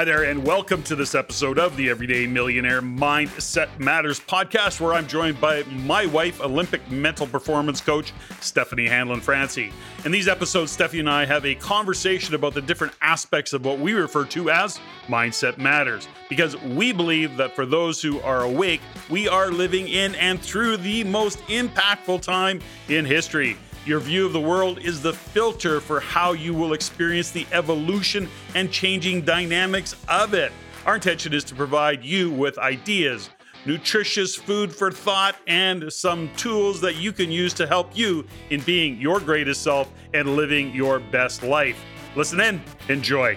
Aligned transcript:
Hi 0.00 0.04
there, 0.04 0.22
and 0.22 0.46
welcome 0.46 0.82
to 0.84 0.96
this 0.96 1.14
episode 1.14 1.58
of 1.58 1.76
the 1.76 1.90
Everyday 1.90 2.26
Millionaire 2.26 2.80
Mindset 2.80 3.78
Matters 3.78 4.18
podcast, 4.18 4.80
where 4.80 4.94
I'm 4.94 5.06
joined 5.06 5.38
by 5.42 5.62
my 5.64 6.06
wife, 6.06 6.40
Olympic 6.40 6.90
mental 6.90 7.26
performance 7.26 7.82
coach, 7.82 8.14
Steffany 8.40 8.88
Hanlen 8.88 9.20
Francey. 9.20 9.74
In 10.06 10.10
these 10.10 10.26
episodes, 10.26 10.74
Steffany 10.74 11.00
and 11.00 11.10
I 11.10 11.26
have 11.26 11.44
a 11.44 11.54
conversation 11.54 12.34
about 12.34 12.54
the 12.54 12.62
different 12.62 12.94
aspects 13.02 13.52
of 13.52 13.62
what 13.62 13.78
we 13.78 13.92
refer 13.92 14.24
to 14.24 14.48
as 14.48 14.80
Mindset 15.06 15.58
Matters, 15.58 16.08
because 16.30 16.56
we 16.56 16.92
believe 16.92 17.36
that 17.36 17.54
for 17.54 17.66
those 17.66 18.00
who 18.00 18.20
are 18.20 18.44
awake, 18.44 18.80
we 19.10 19.28
are 19.28 19.50
living 19.50 19.86
in 19.86 20.14
and 20.14 20.40
through 20.40 20.78
the 20.78 21.04
most 21.04 21.40
impactful 21.40 22.22
time 22.22 22.62
in 22.88 23.04
history. 23.04 23.58
Your 23.86 23.98
view 23.98 24.26
of 24.26 24.34
the 24.34 24.40
world 24.40 24.78
is 24.80 25.00
the 25.00 25.14
filter 25.14 25.80
for 25.80 26.00
how 26.00 26.32
you 26.32 26.52
will 26.52 26.74
experience 26.74 27.30
the 27.30 27.46
evolution 27.50 28.28
and 28.54 28.70
changing 28.70 29.22
dynamics 29.22 29.96
of 30.06 30.34
it. 30.34 30.52
Our 30.84 30.96
intention 30.96 31.32
is 31.32 31.44
to 31.44 31.54
provide 31.54 32.04
you 32.04 32.30
with 32.30 32.58
ideas, 32.58 33.30
nutritious 33.64 34.36
food 34.36 34.74
for 34.74 34.92
thought, 34.92 35.36
and 35.46 35.90
some 35.90 36.30
tools 36.36 36.82
that 36.82 36.96
you 36.96 37.10
can 37.10 37.30
use 37.30 37.54
to 37.54 37.66
help 37.66 37.96
you 37.96 38.26
in 38.50 38.60
being 38.62 39.00
your 39.00 39.18
greatest 39.18 39.62
self 39.62 39.90
and 40.12 40.36
living 40.36 40.74
your 40.74 41.00
best 41.00 41.42
life. 41.42 41.82
Listen 42.16 42.40
in, 42.40 42.60
enjoy. 42.90 43.34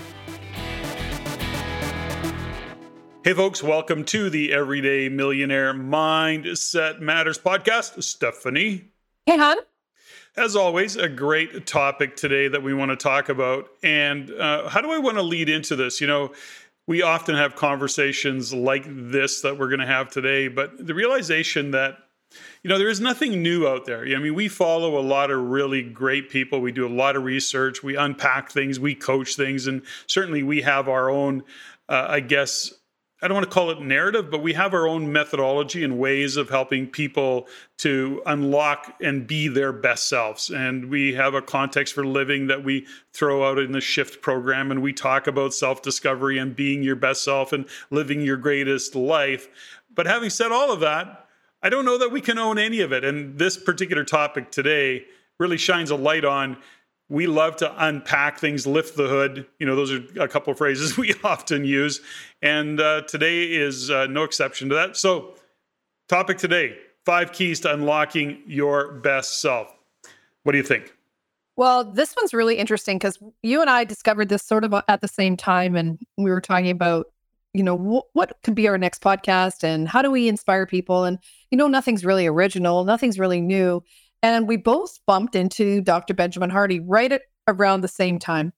Hey, 3.24 3.34
folks, 3.34 3.64
welcome 3.64 4.04
to 4.06 4.30
the 4.30 4.52
Everyday 4.52 5.08
Millionaire 5.08 5.74
Mindset 5.74 7.00
Matters 7.00 7.40
podcast. 7.40 7.98
Steffany. 8.00 8.90
Hey, 9.26 9.38
hon. 9.38 9.56
As 10.36 10.56
always, 10.56 10.96
a 10.96 11.08
great 11.08 11.68
topic 11.68 12.16
today 12.16 12.48
that 12.48 12.64
we 12.64 12.74
want 12.74 12.90
to 12.90 12.96
talk 12.96 13.30
about. 13.30 13.70
And 13.84 14.32
uh, 14.32 14.68
how 14.68 14.82
do 14.82 14.92
I 14.92 14.98
want 14.98 15.18
to 15.18 15.22
lead 15.22 15.48
into 15.48 15.76
this? 15.76 16.02
You 16.02 16.08
know, 16.08 16.34
we 16.88 17.04
often 17.04 17.36
have 17.36 17.56
conversations 17.56 18.52
like 18.52 18.84
this 18.88 19.42
that 19.42 19.60
we're 19.60 19.68
going 19.68 19.80
to 19.80 19.86
have 19.86 20.10
today, 20.10 20.48
but 20.48 20.88
the 20.88 20.96
realization 20.96 21.70
that 21.72 22.00
you 22.64 22.70
know 22.70 22.80
there 22.80 22.90
is 22.90 23.00
nothing 23.00 23.44
new 23.44 23.68
out 23.68 23.86
there. 23.86 24.02
I 24.02 24.18
mean 24.18 24.34
we 24.34 24.48
follow 24.48 25.00
a 25.00 25.06
lot 25.06 25.30
of 25.30 25.40
really 25.40 25.84
great 25.84 26.32
people. 26.32 26.62
We 26.62 26.72
do 26.72 26.88
a 26.88 26.90
lot 26.90 27.16
of 27.16 27.24
research. 27.24 27.84
We 27.84 27.96
unpack 27.96 28.52
things. 28.52 28.80
We 28.80 28.96
coach 28.96 29.36
things. 29.36 29.68
And 29.68 29.84
certainly 30.08 30.42
we 30.42 30.64
have 30.64 30.90
our 30.90 31.12
own 31.12 31.44
uh, 31.90 32.08
i 32.10 32.20
guess 32.22 32.74
I 33.24 33.30
don't 33.30 33.36
want 33.36 33.50
to 33.50 33.54
call 33.54 33.72
it 33.72 33.80
narrative, 33.80 34.30
but 34.30 34.44
we 34.44 34.52
have 34.52 34.74
our 34.74 34.86
own 34.86 35.10
methodology 35.14 35.86
and 35.86 35.98
ways 35.98 36.36
of 36.36 36.50
helping 36.50 36.88
people 36.88 37.48
to 37.78 38.22
unlock 38.26 38.96
and 39.02 39.26
be 39.26 39.48
their 39.48 39.72
best 39.72 40.10
selves. 40.10 40.50
And 40.50 40.90
we 40.90 41.14
have 41.14 41.34
a 41.34 41.42
context 41.42 41.94
for 41.94 42.06
living 42.06 42.48
that 42.48 42.66
we 42.66 42.86
throw 43.14 43.50
out 43.50 43.60
in 43.60 43.72
the 43.72 43.80
shift 43.80 44.22
program. 44.22 44.72
And 44.72 44.82
we 44.82 44.92
talk 44.92 45.28
about 45.28 45.54
self 45.54 45.82
discovery 45.82 46.38
and 46.38 46.54
being 46.54 46.84
your 46.84 46.98
best 46.98 47.24
self 47.24 47.54
and 47.54 47.66
living 47.92 48.20
your 48.20 48.36
greatest 48.36 48.94
life. 48.94 49.48
But 49.96 50.06
having 50.06 50.30
said 50.30 50.52
all 50.52 50.74
of 50.74 50.82
that, 50.82 51.26
I 51.62 51.70
don't 51.70 51.86
know 51.86 52.00
that 52.00 52.12
we 52.12 52.20
can 52.20 52.38
own 52.38 52.58
any 52.58 52.82
of 52.82 52.92
it. 52.92 53.06
And 53.06 53.40
this 53.40 53.56
particular 53.56 54.04
topic 54.04 54.52
today 54.52 55.06
really 55.40 55.58
shines 55.58 55.92
a 55.92 55.96
light 55.96 56.26
on 56.26 56.58
we 57.10 57.28
love 57.28 57.58
to 57.58 57.86
unpack 57.86 58.40
things, 58.40 58.66
lift 58.66 58.96
the 58.96 59.08
hood. 59.08 59.46
You 59.60 59.68
know, 59.68 59.76
those 59.76 59.92
are 59.92 60.04
a 60.20 60.28
couple 60.28 60.52
of 60.52 60.58
phrases 60.58 60.98
we 60.98 61.14
often 61.24 61.66
use. 61.66 62.02
And 62.44 62.82
uh, 62.82 63.04
today 63.04 63.46
is 63.46 63.90
uh, 63.90 64.06
no 64.08 64.24
exception 64.24 64.68
to 64.68 64.76
that. 64.76 64.98
So, 64.98 65.34
topic 66.10 66.38
today 66.38 66.78
five 67.06 67.32
keys 67.32 67.62
to 67.62 67.74
unlocking 67.74 68.42
your 68.46 68.96
best 68.96 69.42
self. 69.42 69.74
What 70.44 70.52
do 70.52 70.58
you 70.58 70.64
think? 70.64 70.94
Well, 71.56 71.86
this 71.86 72.14
one's 72.16 72.34
really 72.34 72.58
interesting 72.58 72.98
because 72.98 73.18
you 73.44 73.62
and 73.62 73.70
I 73.70 73.86
discovered 73.86 74.28
this 74.28 74.44
sort 74.44 74.66
of 74.66 74.74
at 74.88 75.00
the 75.00 75.08
same 75.08 75.38
time. 75.38 75.76
And 75.76 76.00
we 76.18 76.32
were 76.32 76.42
talking 76.42 76.70
about, 76.70 77.06
you 77.54 77.64
know, 77.64 77.78
wh- 77.78 78.16
what 78.16 78.38
could 78.44 78.56
be 78.56 78.68
our 78.68 78.78
next 78.78 79.02
podcast 79.02 79.64
and 79.64 79.88
how 79.88 80.02
do 80.02 80.12
we 80.12 80.28
inspire 80.28 80.66
people? 80.66 81.06
And, 81.06 81.20
you 81.50 81.58
know, 81.58 81.68
nothing's 81.68 82.04
really 82.04 82.28
original, 82.28 82.84
nothing's 82.84 83.20
really 83.20 83.40
new. 83.40 83.84
And 84.22 84.50
we 84.50 84.58
both 84.58 85.00
bumped 85.06 85.36
into 85.36 85.82
Dr. 85.82 86.14
Benjamin 86.14 86.50
Hardy 86.50 86.82
right 86.82 87.12
at 87.12 87.22
around 87.48 87.82
the 87.82 87.88
same 87.88 88.20
time. 88.20 88.52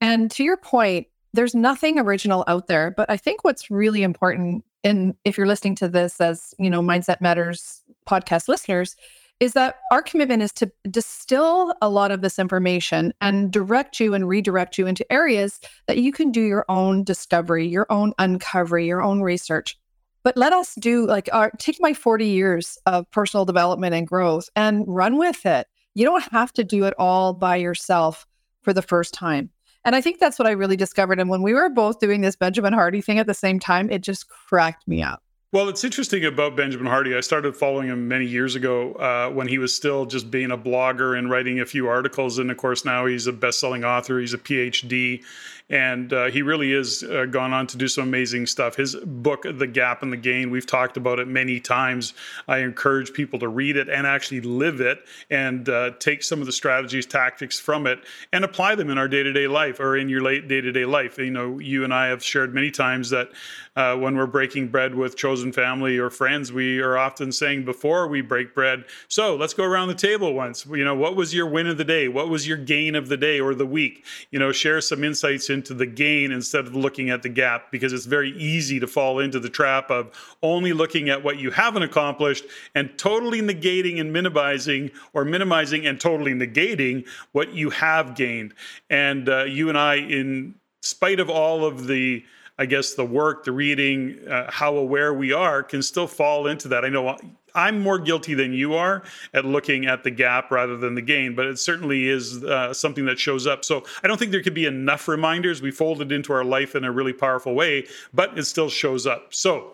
And 0.00 0.30
to 0.32 0.42
your 0.42 0.56
point, 0.56 1.06
there's 1.32 1.54
nothing 1.54 1.98
original 1.98 2.44
out 2.46 2.66
there. 2.66 2.92
But 2.96 3.10
I 3.10 3.16
think 3.16 3.44
what's 3.44 3.70
really 3.70 4.02
important, 4.02 4.64
and 4.84 5.14
if 5.24 5.36
you're 5.36 5.46
listening 5.46 5.74
to 5.76 5.88
this 5.88 6.20
as, 6.20 6.54
you 6.58 6.70
know, 6.70 6.80
Mindset 6.80 7.20
Matters 7.20 7.82
podcast 8.08 8.48
listeners, 8.48 8.96
is 9.40 9.52
that 9.52 9.76
our 9.92 10.02
commitment 10.02 10.42
is 10.42 10.52
to 10.52 10.70
distill 10.90 11.72
a 11.80 11.88
lot 11.88 12.10
of 12.10 12.22
this 12.22 12.38
information 12.38 13.12
and 13.20 13.52
direct 13.52 14.00
you 14.00 14.12
and 14.14 14.28
redirect 14.28 14.78
you 14.78 14.86
into 14.86 15.10
areas 15.12 15.60
that 15.86 15.98
you 15.98 16.10
can 16.10 16.32
do 16.32 16.40
your 16.40 16.64
own 16.68 17.04
discovery, 17.04 17.66
your 17.66 17.86
own 17.88 18.12
uncovery, 18.18 18.86
your 18.86 19.00
own 19.00 19.20
research. 19.20 19.78
But 20.24 20.36
let 20.36 20.52
us 20.52 20.74
do 20.74 21.06
like 21.06 21.28
our, 21.32 21.52
take 21.58 21.76
my 21.80 21.94
40 21.94 22.26
years 22.26 22.78
of 22.86 23.08
personal 23.12 23.44
development 23.44 23.94
and 23.94 24.06
growth 24.06 24.50
and 24.56 24.84
run 24.88 25.16
with 25.16 25.46
it. 25.46 25.68
You 25.94 26.04
don't 26.04 26.32
have 26.32 26.52
to 26.54 26.64
do 26.64 26.84
it 26.84 26.94
all 26.98 27.32
by 27.32 27.56
yourself 27.56 28.26
for 28.62 28.72
the 28.72 28.82
first 28.82 29.14
time. 29.14 29.50
And 29.88 29.96
I 29.96 30.02
think 30.02 30.20
that's 30.20 30.38
what 30.38 30.46
I 30.46 30.50
really 30.50 30.76
discovered. 30.76 31.18
And 31.18 31.30
when 31.30 31.40
we 31.40 31.54
were 31.54 31.70
both 31.70 31.98
doing 31.98 32.20
this 32.20 32.36
Benjamin 32.36 32.74
Hardy 32.74 33.00
thing 33.00 33.18
at 33.18 33.26
the 33.26 33.32
same 33.32 33.58
time, 33.58 33.88
it 33.88 34.02
just 34.02 34.28
cracked 34.28 34.86
me 34.86 35.02
up. 35.02 35.22
Well, 35.50 35.70
it's 35.70 35.82
interesting 35.82 36.26
about 36.26 36.56
Benjamin 36.56 36.88
Hardy. 36.88 37.16
I 37.16 37.20
started 37.20 37.56
following 37.56 37.88
him 37.88 38.06
many 38.06 38.26
years 38.26 38.54
ago 38.54 38.92
uh, 38.92 39.30
when 39.30 39.48
he 39.48 39.56
was 39.56 39.74
still 39.74 40.04
just 40.04 40.30
being 40.30 40.50
a 40.50 40.58
blogger 40.58 41.18
and 41.18 41.30
writing 41.30 41.58
a 41.60 41.64
few 41.64 41.88
articles. 41.88 42.38
And 42.38 42.50
of 42.50 42.58
course, 42.58 42.84
now 42.84 43.06
he's 43.06 43.26
a 43.26 43.32
best 43.32 43.60
selling 43.60 43.82
author, 43.82 44.20
he's 44.20 44.34
a 44.34 44.38
PhD 44.38 45.24
and 45.70 46.12
uh, 46.12 46.26
he 46.26 46.42
really 46.42 46.72
is 46.72 47.02
uh, 47.02 47.26
gone 47.26 47.52
on 47.52 47.66
to 47.68 47.76
do 47.76 47.88
some 47.88 48.08
amazing 48.08 48.46
stuff. 48.46 48.76
His 48.76 48.96
book, 48.96 49.42
The 49.42 49.66
Gap 49.66 50.02
and 50.02 50.12
the 50.12 50.16
Gain, 50.16 50.50
we've 50.50 50.66
talked 50.66 50.96
about 50.96 51.18
it 51.18 51.28
many 51.28 51.60
times. 51.60 52.14
I 52.46 52.58
encourage 52.58 53.12
people 53.12 53.38
to 53.40 53.48
read 53.48 53.76
it 53.76 53.88
and 53.88 54.06
actually 54.06 54.40
live 54.40 54.80
it 54.80 55.04
and 55.30 55.68
uh, 55.68 55.92
take 55.98 56.22
some 56.22 56.40
of 56.40 56.46
the 56.46 56.52
strategies, 56.52 57.06
tactics 57.06 57.60
from 57.60 57.86
it, 57.86 58.00
and 58.32 58.44
apply 58.44 58.76
them 58.76 58.90
in 58.90 58.98
our 58.98 59.08
day 59.08 59.22
to 59.22 59.32
day 59.32 59.46
life 59.46 59.80
or 59.80 59.96
in 59.96 60.08
your 60.08 60.22
late 60.22 60.48
day 60.48 60.60
to 60.60 60.72
day 60.72 60.84
life. 60.84 61.18
You 61.18 61.30
know, 61.30 61.58
you 61.58 61.84
and 61.84 61.92
I 61.92 62.06
have 62.06 62.22
shared 62.22 62.54
many 62.54 62.70
times 62.70 63.10
that 63.10 63.30
uh, 63.76 63.94
when 63.96 64.16
we're 64.16 64.26
breaking 64.26 64.68
bread 64.68 64.94
with 64.94 65.16
chosen 65.16 65.52
family 65.52 65.98
or 65.98 66.10
friends, 66.10 66.52
we 66.52 66.80
are 66.80 66.98
often 66.98 67.30
saying 67.30 67.64
before 67.64 68.08
we 68.08 68.20
break 68.20 68.54
bread, 68.54 68.84
so 69.06 69.36
let's 69.36 69.54
go 69.54 69.64
around 69.64 69.88
the 69.88 69.94
table 69.94 70.34
once. 70.34 70.66
You 70.66 70.84
know, 70.84 70.94
what 70.94 71.14
was 71.14 71.32
your 71.32 71.46
win 71.46 71.66
of 71.66 71.76
the 71.76 71.84
day? 71.84 72.08
What 72.08 72.28
was 72.28 72.48
your 72.48 72.56
gain 72.56 72.94
of 72.94 73.08
the 73.08 73.16
day 73.16 73.38
or 73.38 73.54
the 73.54 73.66
week? 73.66 74.04
You 74.30 74.38
know, 74.38 74.50
share 74.50 74.80
some 74.80 75.04
insights 75.04 75.48
into 75.58 75.74
the 75.74 75.86
gain 75.86 76.30
instead 76.30 76.66
of 76.66 76.76
looking 76.76 77.10
at 77.10 77.22
the 77.22 77.28
gap 77.28 77.72
because 77.72 77.92
it's 77.92 78.06
very 78.06 78.30
easy 78.38 78.78
to 78.78 78.86
fall 78.86 79.18
into 79.18 79.40
the 79.40 79.48
trap 79.48 79.90
of 79.90 80.12
only 80.40 80.72
looking 80.72 81.08
at 81.08 81.24
what 81.24 81.38
you 81.38 81.50
haven't 81.50 81.82
accomplished 81.82 82.44
and 82.76 82.96
totally 82.96 83.42
negating 83.42 84.00
and 84.00 84.12
minimizing 84.12 84.90
or 85.14 85.24
minimizing 85.24 85.84
and 85.84 86.00
totally 86.00 86.32
negating 86.32 87.04
what 87.32 87.52
you 87.52 87.70
have 87.70 88.14
gained. 88.14 88.54
And 88.88 89.28
uh, 89.28 89.44
you 89.44 89.68
and 89.68 89.76
I, 89.76 89.96
in 89.96 90.54
spite 90.80 91.18
of 91.18 91.28
all 91.28 91.64
of 91.64 91.88
the 91.88 92.24
I 92.58 92.66
guess 92.66 92.94
the 92.94 93.04
work, 93.04 93.44
the 93.44 93.52
reading, 93.52 94.18
uh, 94.28 94.50
how 94.50 94.76
aware 94.76 95.14
we 95.14 95.32
are 95.32 95.62
can 95.62 95.80
still 95.80 96.08
fall 96.08 96.48
into 96.48 96.68
that. 96.68 96.84
I 96.84 96.88
know 96.88 97.16
I'm 97.54 97.80
more 97.80 97.98
guilty 97.98 98.34
than 98.34 98.52
you 98.52 98.74
are 98.74 99.02
at 99.32 99.44
looking 99.44 99.86
at 99.86 100.02
the 100.02 100.10
gap 100.10 100.50
rather 100.50 100.76
than 100.76 100.94
the 100.94 101.02
gain, 101.02 101.34
but 101.34 101.46
it 101.46 101.58
certainly 101.58 102.08
is 102.08 102.44
uh, 102.44 102.74
something 102.74 103.04
that 103.06 103.18
shows 103.18 103.46
up. 103.46 103.64
So 103.64 103.84
I 104.02 104.08
don't 104.08 104.18
think 104.18 104.32
there 104.32 104.42
could 104.42 104.54
be 104.54 104.66
enough 104.66 105.08
reminders. 105.08 105.62
We 105.62 105.70
fold 105.70 106.02
it 106.02 106.12
into 106.12 106.32
our 106.32 106.44
life 106.44 106.74
in 106.74 106.84
a 106.84 106.92
really 106.92 107.12
powerful 107.12 107.54
way, 107.54 107.86
but 108.12 108.36
it 108.36 108.44
still 108.44 108.68
shows 108.68 109.06
up. 109.06 109.34
So, 109.34 109.72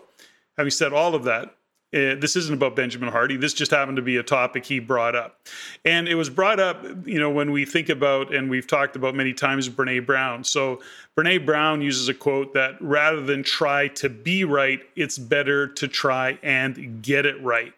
having 0.56 0.71
said 0.71 0.93
all 0.93 1.15
of 1.15 1.25
that, 1.25 1.55
uh, 1.94 2.16
this 2.16 2.34
isn't 2.34 2.55
about 2.55 2.75
Benjamin 2.75 3.09
Hardy. 3.10 3.37
This 3.37 3.55
just 3.55 3.71
happened 3.71 3.97
to 3.97 4.03
be 4.03 4.16
a 4.16 4.22
topic 4.22 4.65
he 4.65 4.81
brought 4.81 5.15
up. 5.15 5.38
And 5.84 6.09
it 6.09 6.16
was 6.16 6.28
brought 6.28 6.59
up, 6.59 6.84
you 7.06 7.21
know, 7.21 7.31
when 7.31 7.53
we 7.53 7.65
think 7.65 7.88
about, 7.88 8.34
and 8.34 8.50
we've 8.50 8.66
talked 8.66 8.97
about 8.97 9.15
many 9.15 9.32
times, 9.32 9.69
Brene 9.69 10.05
Brown. 10.05 10.43
So 10.43 10.81
Brene 11.17 11.46
Brown 11.46 11.81
uses 11.81 12.08
a 12.08 12.14
quote 12.14 12.52
that 12.55 12.81
rather 12.81 13.20
than 13.20 13.44
try 13.44 13.88
to 13.88 14.08
be 14.08 14.44
right, 14.44 14.81
it's 14.96 15.19
better 15.19 15.69
to 15.69 15.87
try 15.87 16.38
and 16.43 17.00
get 17.00 17.26
it 17.26 17.41
right. 17.43 17.73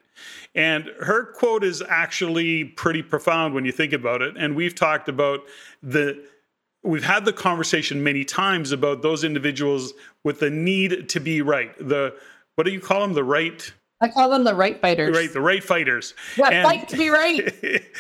And 0.54 0.86
her 1.00 1.26
quote 1.26 1.62
is 1.62 1.82
actually 1.86 2.64
pretty 2.64 3.02
profound 3.02 3.52
when 3.52 3.66
you 3.66 3.72
think 3.72 3.92
about 3.92 4.22
it. 4.22 4.36
And 4.38 4.56
we've 4.56 4.74
talked 4.74 5.10
about 5.10 5.40
the 5.82 6.24
we've 6.82 7.04
had 7.04 7.24
the 7.24 7.32
conversation 7.32 8.02
many 8.02 8.24
times 8.24 8.72
about 8.72 9.02
those 9.02 9.24
individuals 9.24 9.92
with 10.24 10.40
the 10.40 10.48
need 10.48 11.08
to 11.10 11.20
be 11.20 11.42
right. 11.42 11.76
The 11.78 12.14
what 12.54 12.64
do 12.64 12.72
you 12.72 12.80
call 12.80 13.02
them? 13.02 13.12
The 13.12 13.24
right 13.24 13.70
I 13.98 14.08
call 14.08 14.28
them 14.28 14.44
the 14.44 14.54
right 14.54 14.78
fighters. 14.78 15.16
Right, 15.16 15.32
the 15.32 15.40
right 15.40 15.64
fighters. 15.64 16.12
Yeah, 16.36 16.50
and, 16.50 16.68
fight 16.68 16.88
to 16.90 16.98
be 16.98 17.08
right. 17.08 17.40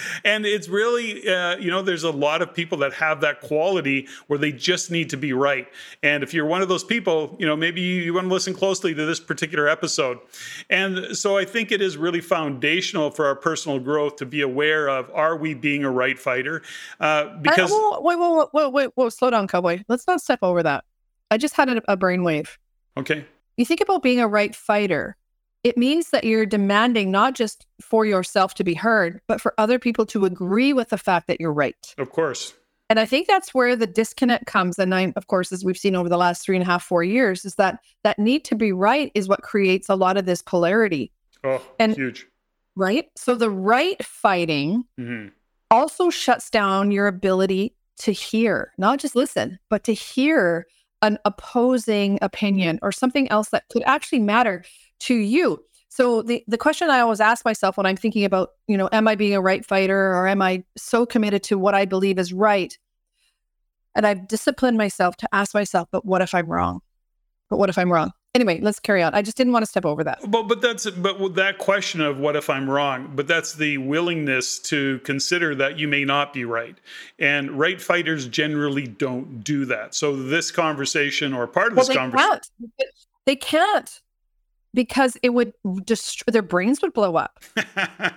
and 0.24 0.44
it's 0.44 0.68
really, 0.68 1.26
uh, 1.26 1.56
you 1.56 1.70
know, 1.70 1.80
there's 1.80 2.04
a 2.04 2.10
lot 2.10 2.42
of 2.42 2.52
people 2.52 2.76
that 2.78 2.92
have 2.92 3.22
that 3.22 3.40
quality 3.40 4.06
where 4.26 4.38
they 4.38 4.52
just 4.52 4.90
need 4.90 5.08
to 5.10 5.16
be 5.16 5.32
right. 5.32 5.66
And 6.02 6.22
if 6.22 6.34
you're 6.34 6.44
one 6.44 6.60
of 6.60 6.68
those 6.68 6.84
people, 6.84 7.34
you 7.38 7.46
know, 7.46 7.56
maybe 7.56 7.80
you, 7.80 8.02
you 8.02 8.12
want 8.12 8.26
to 8.26 8.32
listen 8.32 8.52
closely 8.52 8.94
to 8.94 9.06
this 9.06 9.18
particular 9.18 9.68
episode. 9.68 10.18
And 10.68 11.16
so 11.16 11.38
I 11.38 11.46
think 11.46 11.72
it 11.72 11.80
is 11.80 11.96
really 11.96 12.20
foundational 12.20 13.10
for 13.10 13.24
our 13.24 13.36
personal 13.36 13.78
growth 13.78 14.16
to 14.16 14.26
be 14.26 14.42
aware 14.42 14.88
of: 14.88 15.10
Are 15.14 15.34
we 15.34 15.54
being 15.54 15.82
a 15.82 15.90
right 15.90 16.18
fighter? 16.18 16.62
Uh, 17.00 17.36
because 17.38 17.72
I, 17.72 17.98
wait, 18.00 18.18
wait, 18.18 18.36
wait, 18.36 18.48
wait, 18.52 18.72
wait, 18.72 18.90
wait, 18.96 19.12
slow 19.14 19.30
down, 19.30 19.48
cowboy. 19.48 19.82
Let's 19.88 20.06
not 20.06 20.20
step 20.20 20.40
over 20.42 20.62
that. 20.62 20.84
I 21.30 21.38
just 21.38 21.54
had 21.54 21.70
a, 21.70 21.92
a 21.92 21.96
brainwave. 21.96 22.48
Okay. 22.98 23.24
You 23.56 23.64
think 23.64 23.80
about 23.80 24.02
being 24.02 24.20
a 24.20 24.28
right 24.28 24.54
fighter. 24.54 25.16
It 25.66 25.76
means 25.76 26.10
that 26.10 26.22
you're 26.22 26.46
demanding 26.46 27.10
not 27.10 27.34
just 27.34 27.66
for 27.80 28.06
yourself 28.06 28.54
to 28.54 28.62
be 28.62 28.74
heard, 28.74 29.20
but 29.26 29.40
for 29.40 29.52
other 29.58 29.80
people 29.80 30.06
to 30.06 30.24
agree 30.24 30.72
with 30.72 30.90
the 30.90 30.96
fact 30.96 31.26
that 31.26 31.40
you're 31.40 31.52
right. 31.52 31.92
Of 31.98 32.10
course. 32.10 32.54
And 32.88 33.00
I 33.00 33.04
think 33.04 33.26
that's 33.26 33.52
where 33.52 33.74
the 33.74 33.88
disconnect 33.88 34.46
comes. 34.46 34.78
And 34.78 34.94
I, 34.94 35.12
of 35.16 35.26
course, 35.26 35.50
as 35.50 35.64
we've 35.64 35.76
seen 35.76 35.96
over 35.96 36.08
the 36.08 36.16
last 36.16 36.44
three 36.44 36.54
and 36.54 36.62
a 36.62 36.66
half, 36.66 36.84
four 36.84 37.02
years, 37.02 37.44
is 37.44 37.56
that 37.56 37.80
that 38.04 38.16
need 38.16 38.44
to 38.44 38.54
be 38.54 38.70
right 38.70 39.10
is 39.16 39.26
what 39.26 39.42
creates 39.42 39.88
a 39.88 39.96
lot 39.96 40.16
of 40.16 40.24
this 40.24 40.40
polarity. 40.40 41.10
Oh, 41.42 41.60
and, 41.80 41.96
huge. 41.96 42.28
Right. 42.76 43.10
So 43.16 43.34
the 43.34 43.50
right 43.50 44.00
fighting 44.04 44.84
mm-hmm. 44.96 45.30
also 45.68 46.10
shuts 46.10 46.48
down 46.48 46.92
your 46.92 47.08
ability 47.08 47.74
to 48.02 48.12
hear, 48.12 48.72
not 48.78 49.00
just 49.00 49.16
listen, 49.16 49.58
but 49.68 49.82
to 49.82 49.92
hear 49.92 50.68
an 51.02 51.18
opposing 51.24 52.18
opinion 52.22 52.78
or 52.82 52.92
something 52.92 53.30
else 53.30 53.50
that 53.50 53.64
could 53.70 53.82
actually 53.84 54.20
matter 54.20 54.64
to 55.00 55.14
you. 55.14 55.62
So 55.88 56.22
the 56.22 56.44
the 56.46 56.58
question 56.58 56.90
I 56.90 57.00
always 57.00 57.20
ask 57.20 57.44
myself 57.44 57.76
when 57.76 57.86
I'm 57.86 57.96
thinking 57.96 58.24
about, 58.24 58.50
you 58.66 58.76
know, 58.76 58.88
am 58.92 59.08
I 59.08 59.14
being 59.14 59.34
a 59.34 59.40
right 59.40 59.64
fighter 59.64 60.12
or 60.12 60.26
am 60.28 60.42
I 60.42 60.64
so 60.76 61.06
committed 61.06 61.42
to 61.44 61.58
what 61.58 61.74
I 61.74 61.84
believe 61.84 62.18
is 62.18 62.32
right? 62.32 62.76
And 63.94 64.06
I've 64.06 64.28
disciplined 64.28 64.76
myself 64.76 65.16
to 65.18 65.28
ask 65.32 65.54
myself, 65.54 65.88
but 65.90 66.04
what 66.04 66.20
if 66.20 66.34
I'm 66.34 66.46
wrong? 66.46 66.80
But 67.48 67.58
what 67.58 67.70
if 67.70 67.78
I'm 67.78 67.90
wrong? 67.90 68.12
Anyway, 68.36 68.60
let's 68.60 68.78
carry 68.78 69.02
on. 69.02 69.14
I 69.14 69.22
just 69.22 69.34
didn't 69.38 69.54
want 69.54 69.62
to 69.62 69.66
step 69.66 69.86
over 69.86 70.04
that. 70.04 70.18
But 70.28 70.42
but 70.42 70.60
that's 70.60 70.90
but 70.90 71.36
that 71.36 71.56
question 71.56 72.02
of 72.02 72.18
what 72.18 72.36
if 72.36 72.50
I'm 72.50 72.68
wrong? 72.68 73.10
But 73.14 73.26
that's 73.26 73.54
the 73.54 73.78
willingness 73.78 74.58
to 74.58 74.98
consider 75.04 75.54
that 75.54 75.78
you 75.78 75.88
may 75.88 76.04
not 76.04 76.34
be 76.34 76.44
right. 76.44 76.76
And 77.18 77.52
right 77.52 77.80
fighters 77.80 78.28
generally 78.28 78.86
don't 78.86 79.42
do 79.42 79.64
that. 79.64 79.94
So 79.94 80.14
this 80.14 80.50
conversation 80.50 81.32
or 81.32 81.46
part 81.46 81.72
of 81.72 81.78
well, 81.78 81.86
this 81.86 81.96
conversation, 81.96 82.42
they 83.24 83.36
can't 83.36 84.02
because 84.74 85.16
it 85.22 85.30
would 85.30 85.54
destroy 85.86 86.30
their 86.30 86.42
brains 86.42 86.82
would 86.82 86.92
blow 86.92 87.16
up. 87.16 87.42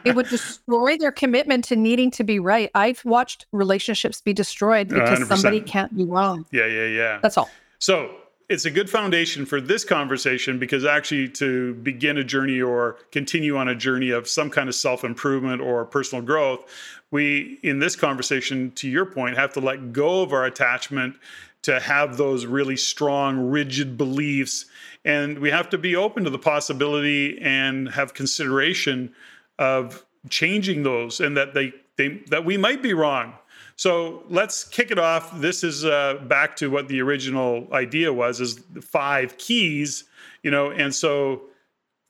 it 0.04 0.18
would 0.18 0.27
destroy 0.27 0.98
their 0.98 1.13
commitment 1.13 1.63
to 1.63 1.77
needing 1.77 2.12
to 2.12 2.25
be 2.25 2.39
right. 2.39 2.69
I've 2.75 3.06
watched 3.06 3.45
relationships 3.54 4.19
be 4.19 4.33
destroyed 4.33 4.89
because 4.89 5.19
100%. 5.19 5.27
somebody 5.27 5.62
can't 5.62 5.95
be 5.95 6.04
wrong. 6.04 6.45
Yeah, 6.51 6.65
yeah, 6.65 6.88
yeah. 6.88 7.19
That's 7.22 7.38
all. 7.38 7.50
So 7.80 8.13
it's 8.50 8.66
a 8.66 8.72
good 8.72 8.90
foundation 8.90 9.46
for 9.46 9.62
this 9.62 9.86
conversation 9.86 10.57
because 10.57 10.84
actually 10.84 11.30
to 11.30 11.75
begin 11.75 12.18
a 12.18 12.24
journey 12.24 12.62
or 12.62 12.98
continue 13.12 13.56
on 13.56 13.68
a 13.68 13.75
journey 13.75 14.10
of 14.10 14.28
some 14.28 14.50
kind 14.50 14.68
of 14.68 14.75
self-improvement 14.75 15.62
or 15.62 15.86
personal 15.86 16.24
growth 16.24 16.66
we 17.12 17.60
in 17.63 17.80
this 17.80 17.96
conversation 17.96 18.72
to 18.72 18.88
your 18.88 19.06
point 19.06 19.38
have 19.38 19.54
to 19.54 19.60
let 19.60 19.94
go 19.94 20.22
of 20.22 20.34
our 20.34 20.46
attachment 20.46 21.16
to 21.62 21.80
have 21.80 22.18
those 22.18 22.46
really 22.46 22.78
strong 22.78 23.50
rigid 23.50 23.98
beliefs. 23.98 24.66
And 25.04 25.40
we 25.40 25.50
have 25.50 25.69
to 25.69 25.78
be 25.78 25.96
open 25.96 26.24
to 26.24 26.30
the 26.30 26.40
possibility 26.40 27.40
and 27.42 27.90
have 27.90 28.13
consideration 28.13 29.13
of 29.57 30.06
changing 30.30 30.84
those 30.84 31.19
and 31.19 31.36
that 31.38 31.54
they, 31.54 31.74
they 31.98 32.22
that 32.28 32.46
we 32.46 32.57
might 32.57 32.81
be 32.81 32.94
wrong 32.94 33.34
so 33.80 34.24
let's 34.30 34.64
kick 34.64 34.92
it 34.92 35.00
off 35.00 35.40
this 35.40 35.64
is 35.64 35.86
uh, 35.86 36.16
back 36.28 36.56
to 36.56 36.70
what 36.70 36.88
the 36.88 37.02
original 37.02 37.68
idea 37.74 38.12
was 38.12 38.40
is 38.40 38.60
five 38.81 39.38
keys 39.38 40.06
you 40.44 40.52
know 40.52 40.72
and 40.72 40.94
so 40.94 41.42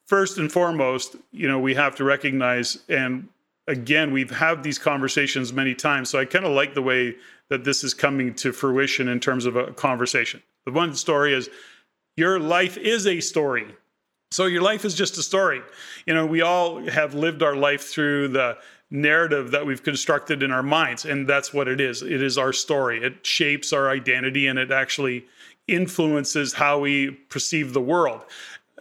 first 0.08 0.38
and 0.38 0.52
foremost 0.52 1.16
you 1.32 1.48
know 1.48 1.60
we 1.60 1.74
have 1.74 1.96
to 1.96 2.04
recognize 2.04 2.80
and 2.90 3.28
again 3.68 4.12
we've 4.12 4.32
had 4.32 4.64
these 4.64 4.80
conversations 4.80 5.54
many 5.54 5.76
times 5.76 6.10
so 6.10 6.20
i 6.20 6.26
kind 6.26 6.46
of 6.46 6.52
like 6.52 6.74
the 6.74 6.82
way 6.82 7.16
that 7.50 7.64
this 7.64 7.84
is 7.84 7.94
coming 7.94 8.34
to 8.34 8.52
fruition 8.52 9.08
in 9.08 9.20
terms 9.20 9.46
of 9.46 9.56
a 9.56 9.72
conversation 9.74 10.42
the 10.66 10.72
one 10.72 10.94
story 10.94 11.34
is 11.34 11.50
your 12.20 12.38
life 12.38 12.78
is 12.78 13.08
a 13.08 13.22
story. 13.22 13.66
So 14.32 14.46
your 14.46 14.62
life 14.62 14.84
is 14.84 14.94
just 14.94 15.18
a 15.18 15.24
story. 15.24 15.62
You 16.06 16.14
know, 16.14 16.26
we 16.26 16.42
all 16.42 16.86
have 16.90 17.14
lived 17.14 17.42
our 17.42 17.56
life 17.56 17.84
through 17.84 18.28
the 18.28 18.58
narrative 18.92 19.52
that 19.52 19.66
we've 19.66 19.84
constructed 19.84 20.42
in 20.42 20.52
our 20.52 20.64
minds, 20.64 21.06
and 21.06 21.28
that's 21.28 21.54
what 21.54 21.68
it 21.68 21.80
is. 21.80 22.02
It 22.02 22.22
is 22.22 22.38
our 22.38 22.54
story. 22.54 23.04
It 23.04 23.26
shapes 23.26 23.72
our 23.72 23.90
identity 23.90 24.48
and 24.48 24.58
it 24.58 24.72
actually 24.72 25.26
influences 25.68 26.54
how 26.54 26.80
we 26.80 27.12
perceive 27.12 27.74
the 27.74 27.82
world. 27.82 28.22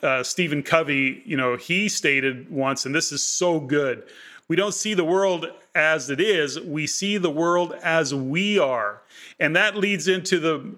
Uh, 0.03 0.23
Stephen 0.23 0.63
Covey, 0.63 1.23
you 1.27 1.37
know, 1.37 1.57
he 1.57 1.89
stated 1.89 2.51
once, 2.51 2.87
and 2.87 2.95
this 2.95 3.13
is 3.13 3.23
so 3.23 3.61
good 3.61 4.05
we 4.49 4.57
don't 4.57 4.73
see 4.73 4.95
the 4.95 5.05
world 5.05 5.47
as 5.75 6.09
it 6.09 6.21
is, 6.21 6.59
we 6.59 6.87
see 6.87 7.19
the 7.19 7.31
world 7.31 7.75
as 7.83 8.15
we 8.15 8.59
are. 8.59 9.03
And 9.39 9.55
that 9.55 9.77
leads 9.77 10.09
into 10.09 10.41
the 10.41 10.75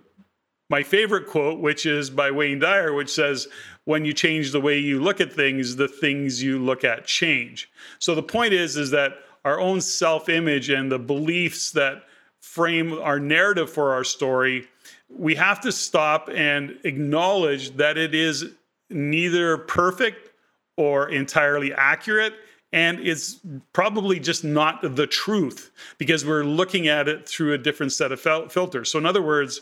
my 0.70 0.82
favorite 0.84 1.26
quote, 1.26 1.58
which 1.58 1.84
is 1.84 2.08
by 2.08 2.30
Wayne 2.30 2.60
Dyer, 2.60 2.92
which 2.94 3.12
says, 3.12 3.48
when 3.84 4.04
you 4.04 4.12
change 4.12 4.52
the 4.52 4.60
way 4.60 4.78
you 4.78 5.02
look 5.02 5.20
at 5.20 5.32
things, 5.32 5.76
the 5.76 5.88
things 5.88 6.42
you 6.42 6.60
look 6.60 6.84
at 6.84 7.04
change. 7.04 7.68
So 7.98 8.14
the 8.14 8.22
point 8.22 8.52
is, 8.52 8.76
is 8.76 8.90
that 8.92 9.14
our 9.44 9.60
own 9.60 9.80
self-image 9.80 10.70
and 10.70 10.90
the 10.90 10.98
beliefs 10.98 11.72
that 11.72 12.04
frame 12.40 12.92
our 12.92 13.18
narrative 13.18 13.70
for 13.70 13.92
our 13.92 14.04
story, 14.04 14.68
we 15.08 15.34
have 15.34 15.60
to 15.62 15.72
stop 15.72 16.30
and 16.32 16.78
acknowledge 16.84 17.76
that 17.76 17.98
it 17.98 18.14
is 18.14 18.52
neither 18.90 19.58
perfect 19.58 20.30
or 20.76 21.08
entirely 21.08 21.74
accurate 21.74 22.34
and 22.72 23.00
it's 23.00 23.40
probably 23.72 24.20
just 24.20 24.44
not 24.44 24.80
the 24.94 25.06
truth 25.06 25.72
because 25.98 26.24
we're 26.24 26.44
looking 26.44 26.86
at 26.86 27.08
it 27.08 27.28
through 27.28 27.52
a 27.52 27.58
different 27.58 27.92
set 27.92 28.12
of 28.12 28.20
fil- 28.20 28.48
filters. 28.48 28.90
So, 28.90 28.98
in 28.98 29.06
other 29.06 29.22
words, 29.22 29.60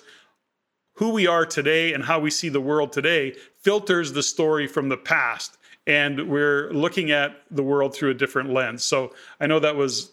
who 0.98 1.10
we 1.10 1.28
are 1.28 1.46
today 1.46 1.94
and 1.94 2.04
how 2.04 2.18
we 2.18 2.28
see 2.28 2.48
the 2.48 2.60
world 2.60 2.92
today 2.92 3.32
filters 3.62 4.12
the 4.12 4.22
story 4.22 4.66
from 4.66 4.88
the 4.88 4.96
past. 4.96 5.56
And 5.86 6.28
we're 6.28 6.72
looking 6.72 7.12
at 7.12 7.40
the 7.52 7.62
world 7.62 7.94
through 7.94 8.10
a 8.10 8.14
different 8.14 8.52
lens. 8.52 8.82
So 8.82 9.14
I 9.38 9.46
know 9.46 9.60
that 9.60 9.76
was 9.76 10.10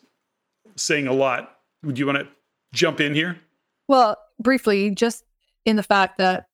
saying 0.76 1.08
a 1.08 1.12
lot. 1.12 1.58
Would 1.84 1.98
you 1.98 2.06
want 2.06 2.20
to 2.20 2.28
jump 2.72 3.02
in 3.02 3.16
here? 3.16 3.40
Well, 3.88 4.16
briefly, 4.40 4.92
just 4.92 5.24
in 5.66 5.76
the 5.76 5.82
fact 5.82 6.20
that 6.20 6.50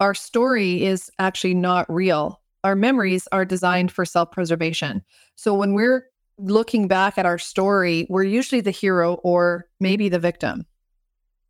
our 0.00 0.14
story 0.14 0.84
is 0.84 1.08
actually 1.20 1.54
not 1.54 1.86
real. 1.88 2.40
Our 2.64 2.74
memories 2.74 3.28
are 3.30 3.44
designed 3.44 3.92
for 3.92 4.04
self 4.04 4.32
preservation. 4.32 5.04
So 5.36 5.54
when 5.54 5.74
we're 5.74 6.08
looking 6.38 6.88
back 6.88 7.18
at 7.18 7.26
our 7.26 7.38
story, 7.38 8.08
we're 8.10 8.24
usually 8.24 8.60
the 8.60 8.72
hero 8.72 9.14
or 9.22 9.68
maybe 9.78 10.08
the 10.08 10.18
victim, 10.18 10.66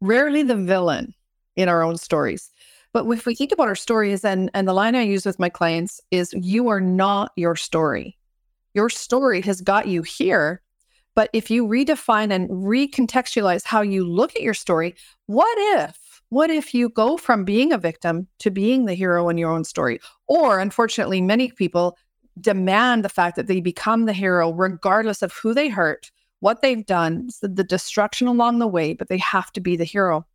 rarely 0.03 0.43
the 0.43 0.55
villain 0.55 1.15
in 1.56 1.69
our 1.69 1.82
own 1.82 1.96
stories. 1.96 2.51
But 2.93 3.06
if 3.10 3.27
we 3.27 3.34
think 3.34 3.53
about 3.53 3.69
our 3.69 3.75
stories, 3.75 4.25
and, 4.25 4.51
and 4.55 4.67
the 4.67 4.72
line 4.72 4.94
I 4.94 5.03
use 5.03 5.27
with 5.27 5.39
my 5.39 5.48
clients 5.48 6.01
is 6.10 6.32
you 6.34 6.69
are 6.69 6.81
not 6.81 7.32
your 7.36 7.56
story. 7.56 8.17
Your 8.75 8.89
story 8.89 9.41
has 9.43 9.60
got 9.60 9.89
you 9.89 10.03
here. 10.03 10.63
But 11.15 11.31
if 11.32 11.51
you 11.51 11.67
redefine 11.67 12.31
and 12.31 12.48
recontextualize 12.51 13.65
how 13.65 13.81
you 13.81 14.06
look 14.06 14.36
at 14.36 14.43
your 14.43 14.55
story, 14.55 14.94
what 15.27 15.56
if? 15.79 16.22
What 16.29 16.51
if 16.51 16.75
you 16.75 16.89
go 16.89 17.17
from 17.17 17.44
being 17.44 17.72
a 17.72 17.79
victim 17.79 18.29
to 18.41 18.51
being 18.51 18.84
the 18.84 18.94
hero 18.94 19.29
in 19.29 19.39
your 19.39 19.51
own 19.51 19.65
story? 19.65 20.01
Or, 20.27 20.58
unfortunately, 20.58 21.20
many 21.20 21.51
people 21.51 21.96
demand 22.41 23.05
the 23.05 23.08
fact 23.08 23.36
that 23.36 23.46
they 23.46 23.60
become 23.60 24.05
the 24.05 24.13
hero 24.13 24.53
regardless 24.53 25.22
of 25.22 25.32
who 25.32 25.55
they 25.55 25.69
hurt, 25.69 26.10
what 26.41 26.60
they've 26.60 26.84
done, 26.84 27.31
the 27.41 27.65
destruction 27.65 28.27
along 28.27 28.58
the 28.58 28.67
way, 28.67 28.93
but 28.93 29.08
they 29.08 29.19
have 29.19 29.53
to 29.53 29.60
be 29.60 29.77
the 29.77 29.84
hero. 29.84 30.27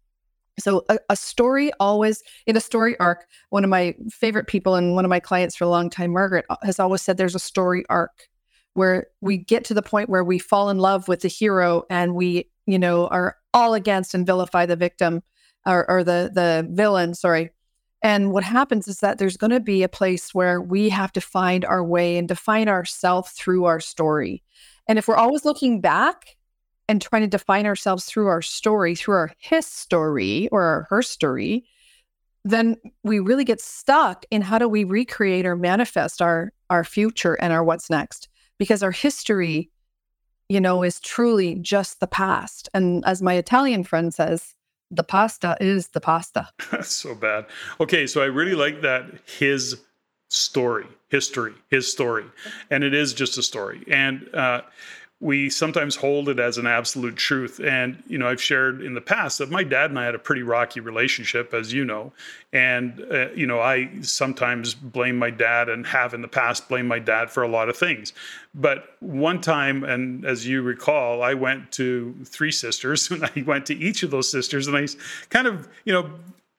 So 0.59 0.83
a, 0.89 0.99
a, 1.09 1.15
story 1.15 1.71
always 1.79 2.23
in 2.45 2.57
a 2.57 2.61
story 2.61 2.99
arc, 2.99 3.25
one 3.49 3.63
of 3.63 3.69
my 3.69 3.95
favorite 4.09 4.47
people 4.47 4.75
and 4.75 4.95
one 4.95 5.05
of 5.05 5.09
my 5.09 5.19
clients 5.19 5.55
for 5.55 5.63
a 5.63 5.69
long 5.69 5.89
time, 5.89 6.11
Margaret, 6.11 6.45
has 6.63 6.79
always 6.79 7.01
said 7.01 7.17
there's 7.17 7.35
a 7.35 7.39
story 7.39 7.83
arc 7.89 8.27
where 8.73 9.07
we 9.21 9.37
get 9.37 9.63
to 9.65 9.73
the 9.73 9.81
point 9.81 10.09
where 10.09 10.23
we 10.23 10.39
fall 10.39 10.69
in 10.69 10.77
love 10.77 11.07
with 11.07 11.21
the 11.21 11.27
hero 11.27 11.83
and 11.89 12.15
we, 12.15 12.49
you 12.65 12.79
know, 12.79 13.07
are 13.07 13.37
all 13.53 13.73
against 13.73 14.13
and 14.13 14.25
vilify 14.25 14.65
the 14.65 14.75
victim 14.75 15.23
or, 15.65 15.89
or 15.89 16.03
the 16.03 16.31
the 16.33 16.67
villain, 16.71 17.13
sorry. 17.13 17.51
And 18.03 18.31
what 18.31 18.43
happens 18.43 18.87
is 18.87 18.99
that 18.99 19.19
there's 19.19 19.37
going 19.37 19.51
to 19.51 19.59
be 19.59 19.83
a 19.83 19.89
place 19.89 20.33
where 20.33 20.59
we 20.59 20.89
have 20.89 21.11
to 21.13 21.21
find 21.21 21.63
our 21.63 21.83
way 21.83 22.17
and 22.17 22.27
define 22.27 22.67
ourselves 22.67 23.31
through 23.31 23.65
our 23.65 23.79
story. 23.79 24.43
And 24.87 24.97
if 24.97 25.07
we're 25.07 25.15
always 25.15 25.45
looking 25.45 25.81
back 25.81 26.37
and 26.87 27.01
trying 27.01 27.21
to 27.21 27.27
define 27.27 27.65
ourselves 27.65 28.05
through 28.05 28.27
our 28.27 28.41
story, 28.41 28.95
through 28.95 29.15
our 29.15 29.31
history 29.37 30.49
or 30.51 30.61
our 30.63 30.87
her 30.89 31.01
story, 31.01 31.65
then 32.43 32.75
we 33.03 33.19
really 33.19 33.45
get 33.45 33.61
stuck 33.61 34.25
in 34.31 34.41
how 34.41 34.57
do 34.57 34.67
we 34.67 34.83
recreate 34.83 35.45
or 35.45 35.55
manifest 35.55 36.21
our 36.21 36.51
our 36.69 36.83
future 36.83 37.35
and 37.35 37.53
our 37.53 37.63
what's 37.63 37.89
next? 37.89 38.29
Because 38.57 38.83
our 38.83 38.91
history 38.91 39.69
you 40.51 40.59
know 40.59 40.83
is 40.83 40.99
truly 40.99 41.55
just 41.55 42.01
the 42.01 42.07
past. 42.07 42.67
And 42.73 43.05
as 43.05 43.21
my 43.21 43.35
italian 43.35 43.83
friend 43.83 44.13
says 44.13 44.53
the 44.89 45.03
pasta 45.03 45.55
is 45.61 45.89
the 45.89 46.01
pasta. 46.01 46.49
That's 46.71 46.93
so 46.93 47.15
bad. 47.15 47.45
Okay 47.79 48.05
so 48.05 48.21
i 48.21 48.25
really 48.25 48.55
like 48.55 48.81
that 48.81 49.05
his 49.25 49.79
story 50.29 50.87
history 51.09 51.53
his 51.69 51.89
story. 51.89 52.25
And 52.69 52.83
it 52.83 52.93
is 52.93 53.13
just 53.13 53.37
a 53.37 53.43
story. 53.43 53.83
And 53.87 54.27
uh 54.33 54.61
we 55.21 55.51
sometimes 55.51 55.95
hold 55.95 56.29
it 56.29 56.39
as 56.39 56.57
an 56.57 56.65
absolute 56.65 57.15
truth. 57.15 57.59
And, 57.59 58.01
you 58.07 58.17
know, 58.17 58.27
I've 58.27 58.41
shared 58.41 58.81
in 58.81 58.95
the 58.95 59.01
past 59.01 59.37
that 59.37 59.51
my 59.51 59.63
dad 59.63 59.91
and 59.91 59.99
I 59.99 60.05
had 60.05 60.15
a 60.15 60.19
pretty 60.19 60.41
rocky 60.41 60.79
relationship, 60.79 61.53
as 61.53 61.71
you 61.71 61.85
know. 61.85 62.11
And, 62.51 63.05
uh, 63.11 63.29
you 63.33 63.45
know, 63.45 63.59
I 63.59 64.01
sometimes 64.01 64.73
blame 64.73 65.19
my 65.19 65.29
dad 65.29 65.69
and 65.69 65.85
have 65.85 66.15
in 66.15 66.23
the 66.23 66.27
past 66.27 66.67
blamed 66.67 66.87
my 66.87 66.97
dad 66.97 67.29
for 67.29 67.43
a 67.43 67.47
lot 67.47 67.69
of 67.69 67.77
things. 67.77 68.13
But 68.55 68.95
one 68.99 69.39
time, 69.39 69.83
and 69.83 70.25
as 70.25 70.47
you 70.47 70.63
recall, 70.63 71.21
I 71.21 71.35
went 71.35 71.71
to 71.73 72.15
three 72.25 72.51
sisters 72.51 73.11
and 73.11 73.23
I 73.23 73.43
went 73.45 73.67
to 73.67 73.75
each 73.75 74.01
of 74.01 74.09
those 74.09 74.29
sisters 74.29 74.65
and 74.65 74.75
I 74.75 74.87
kind 75.29 75.45
of, 75.45 75.69
you 75.85 75.93
know, 75.93 76.09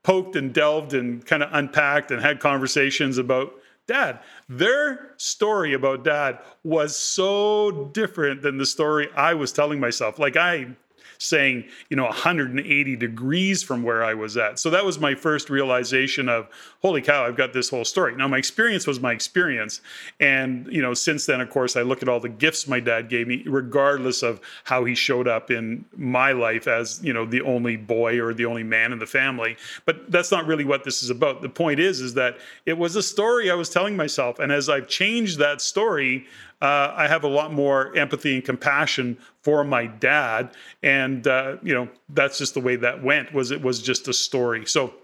poked 0.05 0.37
and 0.37 0.55
delved 0.55 0.95
and 0.95 1.27
kind 1.27 1.43
of 1.43 1.51
unpacked 1.53 2.13
and 2.13 2.23
had 2.23 2.39
conversations 2.39 3.19
about 3.19 3.53
dad. 3.87 4.21
Their 4.49 5.15
story 5.17 5.75
about 5.75 6.05
dad 6.05 6.39
was 6.65 6.97
so 6.97 7.91
different 7.93 8.43
than 8.43 8.59
the 8.59 8.67
story 8.67 9.09
I 9.15 9.35
was 9.35 9.53
telling 9.53 9.81
myself. 9.81 10.19
Like 10.19 10.37
I 10.37 10.77
saying, 11.23 11.65
you 11.89 11.97
know, 11.97 12.05
180 12.05 12.97
degrees 12.97 13.63
from 13.63 13.83
where 13.83 14.05
I 14.05 14.15
was 14.15 14.37
at. 14.37 14.59
So 14.59 14.71
that 14.71 14.85
was 14.85 14.99
my 14.99 15.15
first 15.15 15.51
realization 15.51 16.29
of, 16.29 16.49
holy 16.81 17.01
cow, 17.01 17.25
I've 17.25 17.37
got 17.37 17.53
this 17.53 17.71
whole 17.71 17.85
story. 17.85 18.17
Now, 18.17 18.29
my 18.29 18.39
experience 18.39 18.87
was 18.87 19.01
my 19.01 19.13
experience. 19.13 19.81
And, 20.21 20.67
you 20.67 20.83
know, 20.83 20.95
since 20.95 21.27
then, 21.27 21.41
of 21.41 21.51
course, 21.51 21.77
I 21.77 21.83
look 21.83 22.03
at 22.03 22.09
all 22.09 22.21
the 22.21 22.29
gifts 22.29 22.67
my 22.67 22.81
dad 22.81 23.09
gave 23.09 23.29
me, 23.29 23.43
regardless 23.47 24.23
of 24.23 24.41
how 24.65 24.85
he 24.85 24.95
showed 24.95 25.29
up 25.29 25.51
in 25.51 25.85
my 25.97 26.33
life 26.33 26.67
as, 26.67 27.01
you 27.03 27.13
know, 27.13 27.25
the 27.25 27.43
only 27.43 27.77
boy 27.77 28.21
or 28.21 28.35
the 28.35 28.45
only 28.45 28.65
man 28.65 28.93
in 28.93 28.99
the 28.99 29.07
family. 29.07 29.57
But 29.85 30.11
that's 30.11 30.33
not 30.33 30.47
really 30.47 30.65
what 30.65 30.85
this 30.85 31.03
is 31.03 31.11
about. 31.11 31.43
The 31.43 31.49
point 31.49 31.79
is, 31.79 32.01
is 32.01 32.15
that 32.15 32.39
it 32.67 32.77
was 32.77 32.97
a 32.97 33.03
story 33.03 33.51
I 33.51 33.55
was 33.55 33.71
telling 33.71 33.97
myself. 33.97 34.39
And 34.39 34.51
as 34.51 34.69
I've 34.69 34.89
changed 34.89 35.39
that 35.39 35.61
story, 35.61 36.27
uh, 36.63 36.95
I 36.97 37.09
have 37.09 37.25
a 37.25 37.29
lot 37.29 37.53
more 37.53 37.95
empathy 37.97 38.37
and 38.37 38.45
compassion 38.45 39.19
for 39.43 39.65
my 39.65 39.87
dad, 39.87 40.53
and 40.83 41.27
uh, 41.27 41.57
you 41.61 41.75
know 41.75 41.89
that's 42.11 42.39
just 42.39 42.55
the 42.55 42.61
way 42.61 42.77
that 42.77 43.03
went. 43.03 43.35
Was 43.35 43.51
it 43.51 43.63
was 43.63 43.83
just 43.83 44.07
a 44.07 44.13
story. 44.13 44.65
So 44.65 44.95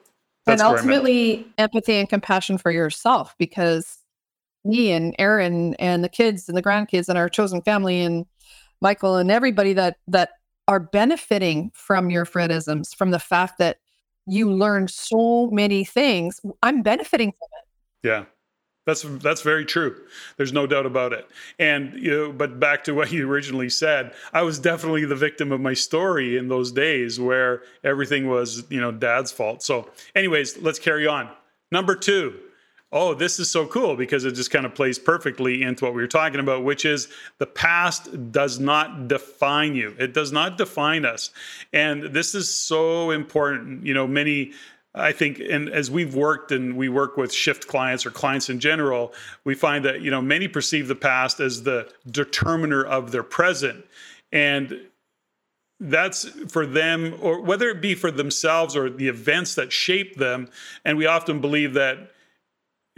and 0.47 0.61
ultimately 0.61 1.47
empathy 1.59 1.95
and 1.95 2.09
compassion 2.09 2.59
for 2.59 2.71
yourself 2.71 3.35
because 3.38 3.99
me 4.65 4.93
and 4.93 5.17
Aaron 5.19 5.75
and 5.75 6.05
the 6.05 6.09
kids 6.09 6.49
and 6.49 6.57
the 6.57 6.62
grandkids 6.62 7.09
and 7.09 7.19
our 7.19 7.29
chosen 7.29 7.61
family 7.61 8.00
and 8.00 8.25
Michael 8.81 9.17
and 9.17 9.29
everybody 9.29 9.73
that 9.73 9.97
that 10.07 10.31
are 10.69 10.79
benefiting 10.79 11.73
from 11.75 12.09
your 12.09 12.25
Fredisms, 12.25 12.95
from 12.95 13.11
the 13.11 13.19
fact 13.19 13.59
that 13.59 13.79
you 14.27 14.53
learned 14.53 14.91
so 14.91 15.49
many 15.50 15.83
things. 15.83 16.41
I'm 16.62 16.83
benefiting 16.83 17.33
from 17.33 17.49
it. 17.59 18.09
Yeah. 18.09 18.25
That's 18.88 19.02
that's 19.02 19.42
very 19.42 19.66
true. 19.66 19.95
There's 20.38 20.54
no 20.54 20.66
doubt 20.66 20.87
about 20.87 21.12
it. 21.12 21.28
And 21.59 21.92
you 21.92 22.11
know, 22.11 22.33
but 22.33 22.59
back 22.59 22.85
to 22.85 22.95
what 22.95 23.12
you 23.12 23.30
originally 23.30 23.68
said, 23.68 24.14
I 24.33 24.40
was 24.40 24.59
definitely 24.59 25.04
the 25.04 25.14
victim 25.14 25.52
of 25.52 25.61
my 25.61 25.75
story 25.75 26.38
in 26.38 26.49
those 26.49 26.73
days 26.73 27.21
where 27.21 27.64
everything 27.85 28.28
was, 28.28 28.64
you 28.71 28.80
know, 28.80 28.90
dad's 28.90 29.30
fault. 29.30 29.62
So, 29.62 29.90
anyways, 30.16 30.62
let's 30.62 30.78
carry 30.78 31.07
on. 31.07 31.28
Number 31.71 31.95
2. 31.95 32.33
Oh, 32.90 33.12
this 33.12 33.38
is 33.38 33.50
so 33.50 33.66
cool 33.66 33.95
because 33.95 34.25
it 34.25 34.33
just 34.33 34.50
kind 34.50 34.64
of 34.64 34.75
plays 34.75 34.99
perfectly 34.99 35.62
into 35.62 35.85
what 35.85 35.92
we 35.92 36.00
were 36.00 36.09
talking 36.09 36.40
about, 36.40 36.64
which 36.64 36.87
is 36.87 37.09
the 37.37 37.45
past 37.45 38.33
does 38.33 38.59
not 38.59 39.07
define 39.07 39.75
you. 39.75 39.95
It 39.99 40.14
does 40.14 40.33
not 40.33 40.57
define 40.57 41.04
us. 41.04 41.28
And 41.75 42.04
this 42.04 42.35
is 42.35 42.49
so 42.49 43.11
important. 43.11 43.85
You 43.85 43.92
know, 43.92 44.07
many 44.07 44.52
I 44.99 45.12
think, 45.12 45.40
and 45.40 45.69
as 45.69 45.90
we've 45.90 46.14
worked 46.14 46.52
and 46.52 46.76
we 46.76 46.88
work 46.88 47.17
with 47.17 47.33
shift 47.33 47.69
clients 47.69 48.05
or 48.05 48.11
clients 48.11 48.50
in 48.50 48.61
general, 48.61 49.12
we 49.45 49.55
find 49.55 49.85
that 49.85 50.00
you 50.00 50.11
know 50.11 50.21
many 50.21 50.49
perceive 50.49 50.88
the 50.88 50.95
past 50.95 51.40
as 51.40 51.62
the 51.62 51.90
determiner 52.11 52.85
of 52.85 53.12
their 53.12 53.23
present, 53.23 53.85
and 54.33 54.81
that's 55.81 56.28
for 56.50 56.67
them, 56.67 57.14
or 57.21 57.40
whether 57.40 57.69
it 57.69 57.81
be 57.81 57.95
for 57.95 58.11
themselves 58.11 58.76
or 58.76 58.90
the 58.90 59.09
events 59.09 59.55
that 59.55 59.73
shape 59.73 60.17
them. 60.17 60.49
And 60.85 60.99
we 60.99 61.07
often 61.07 61.40
believe 61.40 61.75
that 61.75 62.11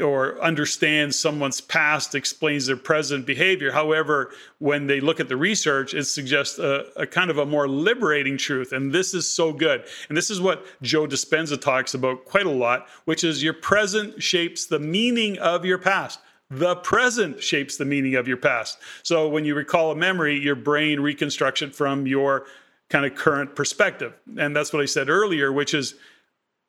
or 0.00 0.40
understands 0.42 1.18
someone's 1.18 1.60
past 1.60 2.14
explains 2.14 2.66
their 2.66 2.76
present 2.76 3.26
behavior. 3.26 3.72
However, 3.72 4.32
when 4.58 4.86
they 4.86 5.00
look 5.00 5.20
at 5.20 5.28
the 5.28 5.36
research, 5.36 5.94
it 5.94 6.04
suggests 6.04 6.58
a, 6.58 6.86
a, 6.96 7.06
kind 7.06 7.30
of 7.30 7.38
a 7.38 7.46
more 7.46 7.68
liberating 7.68 8.36
truth. 8.36 8.72
And 8.72 8.92
this 8.92 9.14
is 9.14 9.28
so 9.28 9.52
good. 9.52 9.84
And 10.08 10.16
this 10.16 10.30
is 10.30 10.40
what 10.40 10.66
Joe 10.82 11.06
Dispenza 11.06 11.60
talks 11.60 11.94
about 11.94 12.24
quite 12.24 12.46
a 12.46 12.50
lot, 12.50 12.88
which 13.04 13.24
is 13.24 13.42
your 13.42 13.54
present 13.54 14.22
shapes 14.22 14.66
the 14.66 14.78
meaning 14.78 15.38
of 15.38 15.64
your 15.64 15.78
past. 15.78 16.20
The 16.50 16.76
present 16.76 17.42
shapes 17.42 17.76
the 17.76 17.84
meaning 17.84 18.16
of 18.16 18.26
your 18.26 18.36
past. 18.36 18.78
So 19.04 19.28
when 19.28 19.44
you 19.44 19.54
recall 19.54 19.92
a 19.92 19.96
memory, 19.96 20.38
your 20.38 20.56
brain 20.56 20.98
reconstructs 20.98 21.62
it 21.62 21.74
from 21.74 22.06
your 22.06 22.46
kind 22.88 23.06
of 23.06 23.14
current 23.14 23.54
perspective. 23.54 24.12
And 24.36 24.54
that's 24.54 24.72
what 24.72 24.82
I 24.82 24.86
said 24.86 25.08
earlier, 25.08 25.52
which 25.52 25.74
is, 25.74 25.94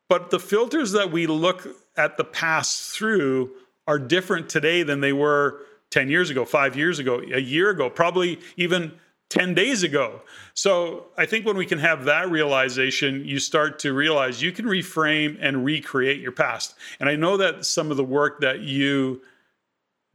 but 0.08 0.30
the 0.30 0.40
filters 0.40 0.92
that 0.92 1.12
we 1.12 1.26
look 1.26 1.68
at 1.98 2.18
the 2.18 2.24
past 2.24 2.92
through 2.92 3.52
are 3.88 4.00
different 4.00 4.50
today 4.50 4.84
than 4.84 5.02
they 5.02 5.14
were 5.14 5.62
10 5.90 6.10
years 6.10 6.30
ago, 6.30 6.46
five 6.46 6.76
years 6.76 7.00
ago, 7.00 7.22
a 7.34 7.40
year 7.40 7.70
ago, 7.70 7.90
probably 7.90 8.40
even 8.56 8.94
10 9.30 9.54
days 9.54 9.84
ago. 9.84 10.22
So 10.54 11.06
I 11.18 11.26
think 11.26 11.46
when 11.46 11.58
we 11.58 11.66
can 11.66 11.80
have 11.80 12.06
that 12.06 12.30
realization, 12.30 13.26
you 13.26 13.40
start 13.40 13.80
to 13.80 13.94
realize 13.94 14.42
you 14.42 14.52
can 14.52 14.66
reframe 14.66 15.38
and 15.40 15.66
recreate 15.66 16.20
your 16.20 16.34
past. 16.34 16.76
And 17.00 17.10
I 17.10 17.16
know 17.16 17.38
that 17.38 17.66
some 17.66 17.92
of 17.92 17.98
the 17.98 18.04
work 18.04 18.42
that 18.42 18.60
you 18.60 19.22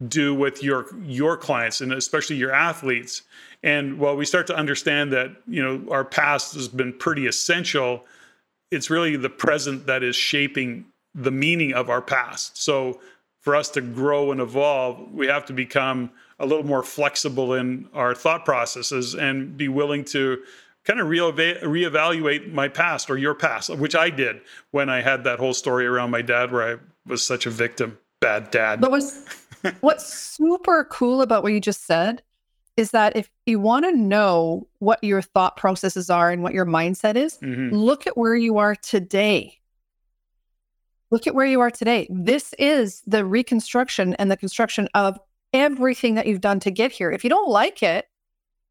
do 0.07 0.35
with 0.35 0.61
your 0.61 0.85
your 1.01 1.35
clients 1.35 1.81
and 1.81 1.91
especially 1.91 2.35
your 2.35 2.51
athletes 2.51 3.23
and 3.63 3.97
while 3.97 4.15
we 4.15 4.25
start 4.25 4.45
to 4.45 4.55
understand 4.55 5.11
that 5.11 5.31
you 5.47 5.63
know 5.63 5.91
our 5.91 6.05
past 6.05 6.53
has 6.53 6.67
been 6.67 6.93
pretty 6.93 7.25
essential 7.25 8.05
it's 8.69 8.91
really 8.91 9.15
the 9.15 9.29
present 9.29 9.87
that 9.87 10.03
is 10.03 10.15
shaping 10.15 10.85
the 11.17 11.31
meaning 11.31 11.73
of 11.73 11.89
our 11.89 12.01
past. 12.01 12.61
So 12.61 13.01
for 13.41 13.55
us 13.55 13.69
to 13.71 13.81
grow 13.81 14.31
and 14.31 14.39
evolve, 14.39 15.11
we 15.11 15.27
have 15.27 15.45
to 15.47 15.53
become 15.53 16.11
a 16.39 16.45
little 16.45 16.65
more 16.65 16.83
flexible 16.83 17.53
in 17.53 17.89
our 17.93 18.13
thought 18.13 18.45
processes 18.45 19.15
and 19.15 19.57
be 19.57 19.67
willing 19.67 20.05
to 20.05 20.41
kind 20.83 20.99
of 20.99 21.07
reevaluate 21.07 22.53
my 22.53 22.67
past 22.67 23.09
or 23.09 23.17
your 23.17 23.33
past, 23.33 23.75
which 23.75 23.95
I 23.95 24.09
did 24.09 24.41
when 24.71 24.89
I 24.89 25.01
had 25.01 25.23
that 25.25 25.39
whole 25.39 25.53
story 25.53 25.85
around 25.85 26.11
my 26.11 26.21
dad 26.21 26.51
where 26.51 26.75
I 26.75 26.77
was 27.05 27.23
such 27.23 27.45
a 27.45 27.49
victim, 27.49 27.97
bad 28.21 28.51
dad. 28.51 28.79
But 28.79 28.91
what's 28.91 29.25
what's 29.81 30.13
super 30.13 30.85
cool 30.85 31.21
about 31.21 31.43
what 31.43 31.51
you 31.51 31.59
just 31.59 31.85
said 31.85 32.21
is 32.77 32.91
that 32.91 33.17
if 33.17 33.29
you 33.45 33.59
want 33.59 33.85
to 33.85 33.91
know 33.91 34.67
what 34.79 35.03
your 35.03 35.21
thought 35.21 35.57
processes 35.57 36.09
are 36.09 36.29
and 36.29 36.43
what 36.43 36.53
your 36.53 36.65
mindset 36.65 37.15
is, 37.15 37.37
mm-hmm. 37.39 37.75
look 37.75 38.05
at 38.05 38.15
where 38.15 38.35
you 38.35 38.59
are 38.59 38.75
today. 38.75 39.59
Look 41.09 41.27
at 41.27 41.35
where 41.35 41.45
you 41.45 41.61
are 41.61 41.71
today. 41.71 42.07
This 42.09 42.53
is 42.59 43.01
the 43.07 43.23
reconstruction 43.23 44.13
and 44.15 44.29
the 44.29 44.37
construction 44.37 44.89
of 44.93 45.17
everything 45.53 46.15
that 46.15 46.27
you've 46.27 46.41
done 46.41 46.59
to 46.61 46.71
get 46.71 46.91
here. 46.91 47.11
If 47.11 47.23
you 47.23 47.29
don't 47.29 47.49
like 47.49 47.81
it, 47.81 48.05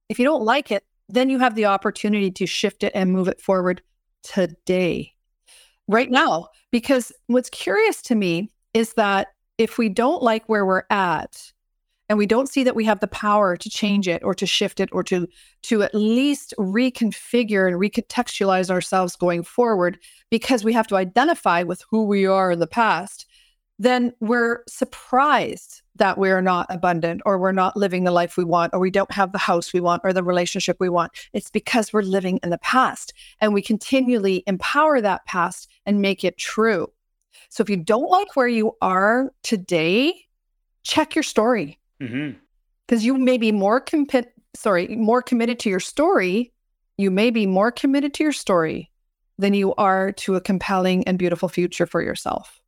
if 0.08 0.18
you 0.18 0.24
don't 0.24 0.44
like 0.44 0.70
it, 0.70 0.84
then 1.08 1.30
you 1.30 1.38
have 1.38 1.54
the 1.54 1.66
opportunity 1.66 2.30
to 2.32 2.46
shift 2.46 2.82
it 2.82 2.92
and 2.94 3.12
move 3.12 3.28
it 3.28 3.40
forward 3.40 3.80
today, 4.22 5.14
right 5.88 6.10
now. 6.10 6.48
Because 6.70 7.12
what's 7.28 7.50
curious 7.50 8.02
to 8.02 8.14
me 8.14 8.50
is 8.74 8.94
that 8.94 9.28
if 9.56 9.78
we 9.78 9.88
don't 9.88 10.22
like 10.22 10.48
where 10.48 10.66
we're 10.66 10.82
at, 10.90 11.52
and 12.08 12.18
we 12.18 12.26
don't 12.26 12.48
see 12.48 12.62
that 12.64 12.76
we 12.76 12.84
have 12.84 13.00
the 13.00 13.06
power 13.06 13.56
to 13.56 13.70
change 13.70 14.06
it 14.08 14.22
or 14.22 14.34
to 14.34 14.46
shift 14.46 14.80
it 14.80 14.88
or 14.92 15.02
to 15.04 15.26
to 15.62 15.82
at 15.82 15.94
least 15.94 16.54
reconfigure 16.58 17.66
and 17.66 17.80
recontextualize 17.80 18.70
ourselves 18.70 19.16
going 19.16 19.42
forward 19.42 19.98
because 20.30 20.64
we 20.64 20.72
have 20.72 20.86
to 20.86 20.96
identify 20.96 21.62
with 21.62 21.82
who 21.90 22.04
we 22.04 22.26
are 22.26 22.52
in 22.52 22.58
the 22.58 22.66
past 22.66 23.26
then 23.78 24.12
we're 24.20 24.62
surprised 24.66 25.82
that 25.96 26.16
we're 26.16 26.40
not 26.40 26.66
abundant 26.70 27.20
or 27.26 27.38
we're 27.38 27.52
not 27.52 27.76
living 27.76 28.04
the 28.04 28.10
life 28.10 28.36
we 28.36 28.44
want 28.44 28.72
or 28.72 28.80
we 28.80 28.90
don't 28.90 29.10
have 29.10 29.32
the 29.32 29.38
house 29.38 29.72
we 29.72 29.80
want 29.80 30.00
or 30.02 30.14
the 30.14 30.22
relationship 30.22 30.78
we 30.80 30.88
want. 30.88 31.12
It's 31.34 31.50
because 31.50 31.92
we're 31.92 32.00
living 32.00 32.40
in 32.42 32.48
the 32.48 32.58
past 32.58 33.12
and 33.40 33.52
we 33.52 33.60
continually 33.60 34.42
empower 34.46 35.02
that 35.02 35.26
past 35.26 35.68
and 35.84 36.00
make 36.00 36.24
it 36.24 36.38
true. 36.38 36.90
So 37.50 37.62
if 37.62 37.68
you 37.68 37.76
don't 37.76 38.10
like 38.10 38.34
where 38.34 38.48
you 38.48 38.72
are 38.80 39.30
today 39.42 40.26
check 40.86 41.16
your 41.16 41.22
story 41.24 41.80
because 41.98 42.12
mm-hmm. 42.12 43.00
you 43.00 43.18
may 43.18 43.38
be 43.38 43.52
more 43.52 43.80
compi- 43.80 44.26
sorry 44.54 44.88
more 44.88 45.22
committed 45.22 45.58
to 45.58 45.70
your 45.70 45.80
story 45.80 46.52
you 46.98 47.10
may 47.10 47.30
be 47.30 47.46
more 47.46 47.70
committed 47.70 48.14
to 48.14 48.22
your 48.22 48.32
story 48.32 48.90
than 49.38 49.52
you 49.52 49.74
are 49.74 50.12
to 50.12 50.34
a 50.34 50.40
compelling 50.40 51.04
and 51.04 51.18
beautiful 51.18 51.48
future 51.48 51.86
for 51.86 52.02
yourself 52.02 52.60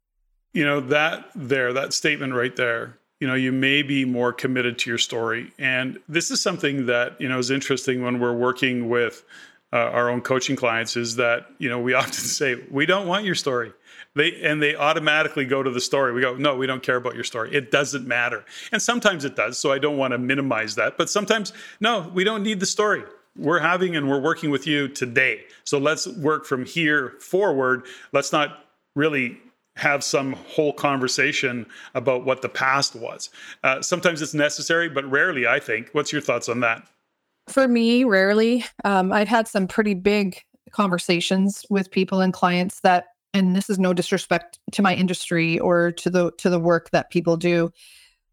you 0.52 0.64
know 0.64 0.80
that 0.80 1.26
there 1.34 1.72
that 1.72 1.92
statement 1.92 2.34
right 2.34 2.56
there 2.56 2.98
you 3.20 3.26
know 3.26 3.34
you 3.34 3.52
may 3.52 3.82
be 3.82 4.04
more 4.04 4.32
committed 4.32 4.78
to 4.78 4.90
your 4.90 4.98
story 4.98 5.52
and 5.58 5.98
this 6.08 6.30
is 6.30 6.40
something 6.40 6.86
that 6.86 7.20
you 7.20 7.28
know 7.28 7.38
is 7.38 7.50
interesting 7.50 8.02
when 8.02 8.20
we're 8.20 8.36
working 8.36 8.88
with 8.88 9.24
uh, 9.72 9.76
our 9.76 10.08
own 10.08 10.20
coaching 10.20 10.56
clients 10.56 10.96
is 10.96 11.16
that 11.16 11.46
you 11.58 11.68
know 11.68 11.80
we 11.80 11.94
often 11.94 12.12
say 12.12 12.56
we 12.70 12.86
don't 12.86 13.06
want 13.06 13.24
your 13.24 13.34
story. 13.34 13.72
They 14.14 14.40
and 14.42 14.62
they 14.62 14.74
automatically 14.74 15.44
go 15.44 15.62
to 15.62 15.70
the 15.70 15.80
story. 15.80 16.12
We 16.12 16.20
go 16.20 16.36
no 16.36 16.56
we 16.56 16.66
don't 16.66 16.82
care 16.82 16.96
about 16.96 17.14
your 17.14 17.24
story. 17.24 17.54
It 17.54 17.70
doesn't 17.70 18.06
matter. 18.06 18.44
And 18.72 18.80
sometimes 18.80 19.24
it 19.24 19.36
does 19.36 19.58
so 19.58 19.72
i 19.72 19.78
don't 19.78 19.96
want 19.96 20.12
to 20.12 20.18
minimize 20.18 20.74
that 20.76 20.96
but 20.96 21.10
sometimes 21.10 21.52
no 21.80 22.10
we 22.14 22.24
don't 22.24 22.42
need 22.42 22.60
the 22.60 22.66
story. 22.66 23.02
We're 23.36 23.60
having 23.60 23.94
and 23.94 24.10
we're 24.10 24.20
working 24.20 24.50
with 24.50 24.66
you 24.66 24.88
today. 24.88 25.44
So 25.62 25.78
let's 25.78 26.08
work 26.08 26.44
from 26.44 26.64
here 26.64 27.14
forward. 27.20 27.84
Let's 28.12 28.32
not 28.32 28.64
really 28.96 29.38
have 29.76 30.02
some 30.02 30.32
whole 30.32 30.72
conversation 30.72 31.64
about 31.94 32.24
what 32.24 32.42
the 32.42 32.48
past 32.48 32.96
was. 32.96 33.30
Uh, 33.62 33.80
sometimes 33.80 34.20
it's 34.22 34.34
necessary 34.34 34.88
but 34.88 35.08
rarely 35.08 35.46
i 35.46 35.60
think. 35.60 35.90
What's 35.92 36.12
your 36.12 36.22
thoughts 36.22 36.48
on 36.48 36.60
that 36.60 36.88
for 37.50 37.68
me, 37.68 38.04
rarely. 38.04 38.64
Um, 38.84 39.12
I've 39.12 39.28
had 39.28 39.48
some 39.48 39.66
pretty 39.66 39.94
big 39.94 40.42
conversations 40.70 41.64
with 41.70 41.90
people 41.90 42.20
and 42.20 42.32
clients 42.32 42.80
that, 42.80 43.06
and 43.34 43.54
this 43.54 43.70
is 43.70 43.78
no 43.78 43.92
disrespect 43.92 44.58
to 44.72 44.82
my 44.82 44.94
industry 44.94 45.58
or 45.58 45.92
to 45.92 46.10
the 46.10 46.32
to 46.38 46.50
the 46.50 46.58
work 46.58 46.90
that 46.90 47.10
people 47.10 47.36
do, 47.36 47.70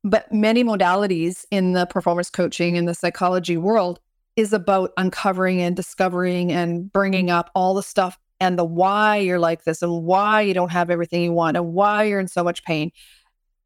but 0.03 0.31
many 0.31 0.63
modalities 0.63 1.45
in 1.51 1.73
the 1.73 1.85
performance 1.85 2.29
coaching 2.29 2.77
and 2.77 2.87
the 2.87 2.93
psychology 2.93 3.57
world 3.57 3.99
is 4.35 4.53
about 4.53 4.91
uncovering 4.97 5.61
and 5.61 5.75
discovering 5.75 6.51
and 6.51 6.91
bringing 6.91 7.31
up 7.31 7.49
all 7.55 7.73
the 7.73 7.83
stuff 7.83 8.19
and 8.39 8.59
the 8.59 8.65
why 8.65 9.17
you're 9.17 9.39
like 9.39 9.63
this 9.63 9.81
and 9.81 10.03
why 10.03 10.41
you 10.41 10.53
don't 10.53 10.71
have 10.71 10.89
everything 10.89 11.23
you 11.23 11.31
want 11.31 11.55
and 11.55 11.73
why 11.73 12.03
you're 12.03 12.19
in 12.19 12.27
so 12.27 12.43
much 12.43 12.63
pain. 12.63 12.91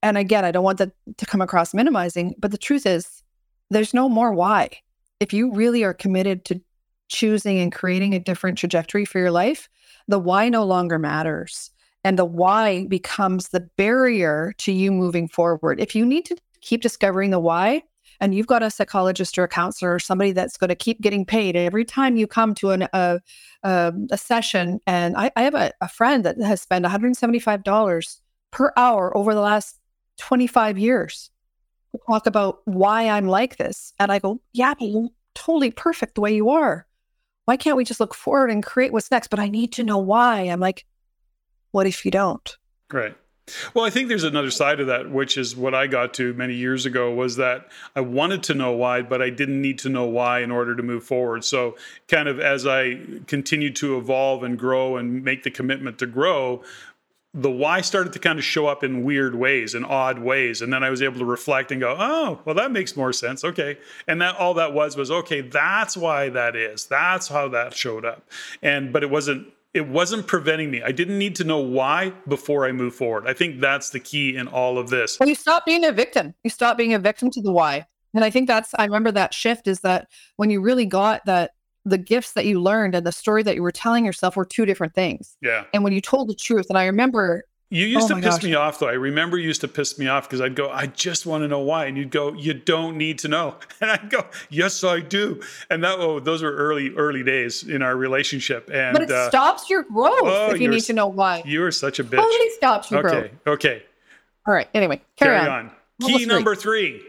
And 0.02 0.18
again, 0.18 0.46
I 0.46 0.52
don't 0.52 0.64
want 0.64 0.78
that 0.78 0.92
to 1.18 1.26
come 1.26 1.42
across 1.42 1.74
minimizing, 1.74 2.36
but 2.38 2.52
the 2.52 2.58
truth 2.58 2.86
is, 2.86 3.24
there's 3.70 3.94
no 3.94 4.08
more 4.08 4.32
why 4.32 4.70
if 5.20 5.34
you 5.34 5.52
really 5.52 5.84
are 5.84 5.94
committed 5.94 6.46
to 6.46 6.62
choosing 7.10 7.60
and 7.60 7.72
creating 7.72 8.14
a 8.14 8.20
different 8.20 8.58
trajectory 8.58 9.06
for 9.06 9.20
your 9.20 9.32
life, 9.32 9.68
the 10.08 10.20
why 10.20 10.50
no 10.50 10.64
longer 10.64 11.00
matters. 11.00 11.72
And 12.04 12.18
the 12.18 12.26
why 12.26 12.86
becomes 12.88 13.50
the 13.50 13.60
barrier 13.60 14.54
to 14.60 14.72
you 14.72 14.92
moving 14.92 15.28
forward. 15.28 15.82
If 15.82 15.96
you 15.96 16.06
need 16.06 16.26
to 16.26 16.38
keep 16.62 16.82
discovering 16.82 17.32
the 17.32 17.40
why, 17.40 17.84
and 18.22 18.36
you've 18.36 18.48
got 18.48 18.64
a 18.64 18.70
psychologist 18.70 19.38
or 19.38 19.44
a 19.44 19.48
counselor 19.48 19.94
or 19.94 20.00
somebody 20.00 20.32
that's 20.32 20.58
going 20.58 20.70
to 20.70 20.76
keep 20.76 21.02
getting 21.02 21.26
paid 21.26 21.56
every 21.56 21.86
time 21.86 22.18
you 22.18 22.28
come 22.28 22.54
to 22.56 22.72
an, 22.72 22.88
a, 22.94 23.20
a, 23.64 23.94
a 24.12 24.18
session. 24.18 24.80
And 24.86 25.16
I, 25.16 25.32
I 25.36 25.44
have 25.44 25.56
a, 25.56 25.72
a 25.82 25.88
friend 25.88 26.26
that 26.26 26.42
has 26.42 26.62
spent 26.62 26.86
$175 26.86 28.20
per 28.52 28.74
hour 28.76 29.16
over 29.16 29.34
the 29.34 29.42
last 29.42 29.80
25 30.18 30.78
years 30.78 31.32
talk 32.08 32.28
about 32.28 32.62
why 32.66 33.10
I'm 33.10 33.28
like 33.28 33.58
this. 33.58 33.94
And 34.00 34.12
I 34.12 34.20
go, 34.20 34.42
yeah, 34.54 34.74
you're 34.80 35.10
totally 35.36 35.72
perfect 35.72 36.16
the 36.16 36.22
way 36.22 36.36
you 36.36 36.50
are. 36.50 36.86
Why 37.46 37.58
can't 37.58 37.78
we 37.78 37.86
just 37.86 38.00
look 38.00 38.14
forward 38.14 38.52
and 38.52 38.64
create 38.64 38.94
what's 38.94 39.12
next? 39.12 39.30
But 39.30 39.40
I 39.40 39.50
need 39.50 39.74
to 39.74 39.84
know 39.84 39.98
why. 39.98 40.42
I'm 40.42 40.60
like, 40.60 40.86
what 41.72 41.88
if 41.88 42.06
you 42.06 42.12
don't? 42.12 42.58
Right. 42.92 43.16
Well, 43.74 43.86
I 43.86 43.90
think 43.90 44.08
there's 44.08 44.24
another 44.24 44.52
side 44.52 44.80
of 44.80 44.88
that, 44.88 45.10
which 45.10 45.38
is 45.38 45.56
what 45.56 45.74
I 45.74 45.88
got 45.88 46.14
to 46.16 46.34
many 46.34 46.54
years 46.54 46.86
ago 46.86 47.12
was 47.14 47.38
that 47.38 47.68
I 47.96 48.02
wanted 48.02 48.44
to 48.44 48.54
know 48.54 48.74
why, 48.74 49.02
but 49.02 49.22
I 49.22 49.30
didn't 49.30 49.62
need 49.62 49.80
to 49.80 49.90
know 49.90 50.06
why 50.06 50.42
in 50.42 50.52
order 50.52 50.76
to 50.76 50.84
move 50.84 51.04
forward. 51.04 51.44
So, 51.44 51.76
kind 52.08 52.28
of 52.28 52.40
as 52.40 52.68
I 52.68 53.00
continued 53.28 53.76
to 53.78 53.98
evolve 53.98 54.44
and 54.44 54.58
grow 54.58 54.98
and 54.98 55.24
make 55.24 55.44
the 55.44 55.52
commitment 55.52 55.98
to 56.00 56.06
grow, 56.06 56.64
the 57.34 57.52
why 57.52 57.82
started 57.82 58.14
to 58.14 58.20
kind 58.20 58.40
of 58.40 58.46
show 58.46 58.66
up 58.66 58.84
in 58.84 59.04
weird 59.04 59.36
ways 59.36 59.76
in 59.76 59.86
odd 59.86 60.18
ways 60.18 60.62
and 60.64 60.74
then 60.74 60.84
i 60.84 60.90
was 60.90 61.02
able 61.02 61.20
to 61.20 61.26
reflect 61.26 61.72
and 61.72 61.80
go 61.80 61.96
oh 62.00 62.40
well 62.46 62.56
that 62.56 62.72
makes 62.72 62.96
more 62.98 63.14
sense 63.14 63.44
okay. 63.44 63.78
And 64.08 64.22
that 64.22 64.36
all 64.38 64.54
that 64.56 64.74
was 64.74 64.96
was 64.96 65.12
okay 65.12 65.42
that's 65.42 65.98
why 65.98 66.30
that 66.30 66.56
is. 66.56 66.86
That's 66.86 67.28
how 67.28 67.50
that 67.50 67.74
showed 67.74 68.06
up. 68.06 68.28
And 68.62 68.94
but 68.94 69.04
it 69.04 69.10
wasn't 69.10 69.48
it 69.74 69.88
wasn't 69.88 70.26
preventing 70.26 70.72
me. 70.72 70.82
I 70.82 70.92
didn't 70.92 71.20
need 71.20 71.36
to 71.36 71.44
know 71.44 71.60
why 71.60 72.14
before 72.28 72.66
i 72.66 72.72
move 72.72 72.96
forward. 72.96 73.28
I 73.28 73.34
think 73.34 73.60
that's 73.60 73.92
the 73.92 74.00
key 74.00 74.36
in 74.36 74.48
all 74.48 74.78
of 74.78 74.90
this. 74.90 75.20
Well 75.20 75.30
you 75.30 75.36
stop 75.36 75.66
being 75.66 75.86
a 75.86 75.92
victim. 75.92 76.34
You 76.44 76.50
stop 76.50 76.78
being 76.78 76.94
a 76.94 77.00
victim 77.00 77.30
to 77.32 77.42
the 77.42 77.52
why. 77.52 77.86
And 78.14 78.24
i 78.24 78.30
think 78.30 78.48
that's 78.48 78.74
i 78.78 78.86
remember 78.86 79.12
that 79.12 79.34
shift 79.34 79.68
is 79.68 79.82
that 79.82 80.08
when 80.38 80.50
you 80.50 80.62
really 80.62 80.86
got 80.86 81.26
that 81.26 81.52
the 81.86 81.98
gifts 81.98 82.34
that 82.34 82.46
you 82.46 82.62
learned 82.62 82.96
and 82.96 83.06
the 83.06 83.12
story 83.12 83.44
that 83.44 83.56
you 83.56 83.64
were 83.64 83.72
telling 83.72 84.06
yourself 84.06 84.36
were 84.36 84.46
two 84.46 84.66
different 84.66 84.94
things. 84.94 85.38
Yeah. 85.42 85.66
And 85.74 85.84
when 85.84 85.94
you 85.94 86.02
told 86.02 86.30
the 86.30 86.36
truth, 86.36 86.68
and 86.70 86.78
I 86.78 86.86
remember 86.86 87.46
you 87.72 87.86
used 87.86 88.12
oh 88.12 88.16
to 88.16 88.22
piss 88.22 88.36
gosh. 88.36 88.44
me 88.44 88.56
off 88.56 88.80
though. 88.80 88.88
I 88.88 88.94
remember 88.94 89.38
you 89.38 89.46
used 89.46 89.62
to 89.62 89.68
piss 89.68 90.00
me 90.00 90.08
off 90.08 90.28
because 90.28 90.42
I'd 90.42 90.56
go, 90.56 90.72
I 90.72 90.88
just 90.88 91.28
want 91.28 91.44
to 91.44 91.48
know 91.48 91.60
why. 91.60 91.86
And 91.86 91.96
you'd 91.98 92.10
go, 92.10 92.34
You 92.34 92.56
don't 92.56 92.98
need 92.98 93.20
to 93.20 93.28
know. 93.28 93.56
And 93.82 93.92
I'd 93.92 94.10
go, 94.10 94.26
Yes, 94.50 94.84
I 94.84 95.02
do. 95.02 95.42
And 95.70 95.84
that 95.84 96.00
oh, 96.00 96.20
those 96.20 96.42
were 96.42 96.52
early, 96.52 96.90
early 96.96 97.24
days 97.24 97.64
in 97.64 97.84
our 97.84 97.96
relationship. 97.96 98.72
And 98.74 98.94
But 98.94 99.04
it 99.04 99.12
uh, 99.12 99.30
stops 99.30 99.70
your 99.70 99.84
growth 99.84 100.22
oh, 100.24 100.52
if 100.52 100.60
you 100.60 100.68
need 100.68 100.82
to 100.82 100.94
know 100.94 101.08
why. 101.08 101.44
You 101.46 101.64
are 101.64 101.72
such 101.72 102.00
a 102.00 102.04
bitch. 102.04 102.18
Totally 102.18 102.50
stops 102.52 102.90
your 102.90 103.08
okay, 103.08 103.20
growth. 103.20 103.32
Okay. 103.48 103.84
All 104.48 104.54
right. 104.54 104.68
Anyway, 104.74 105.00
carry, 105.16 105.38
carry 105.38 105.50
on. 105.50 105.72
on. 106.02 106.10
Key 106.10 106.26
number 106.26 106.56
three. 106.56 107.04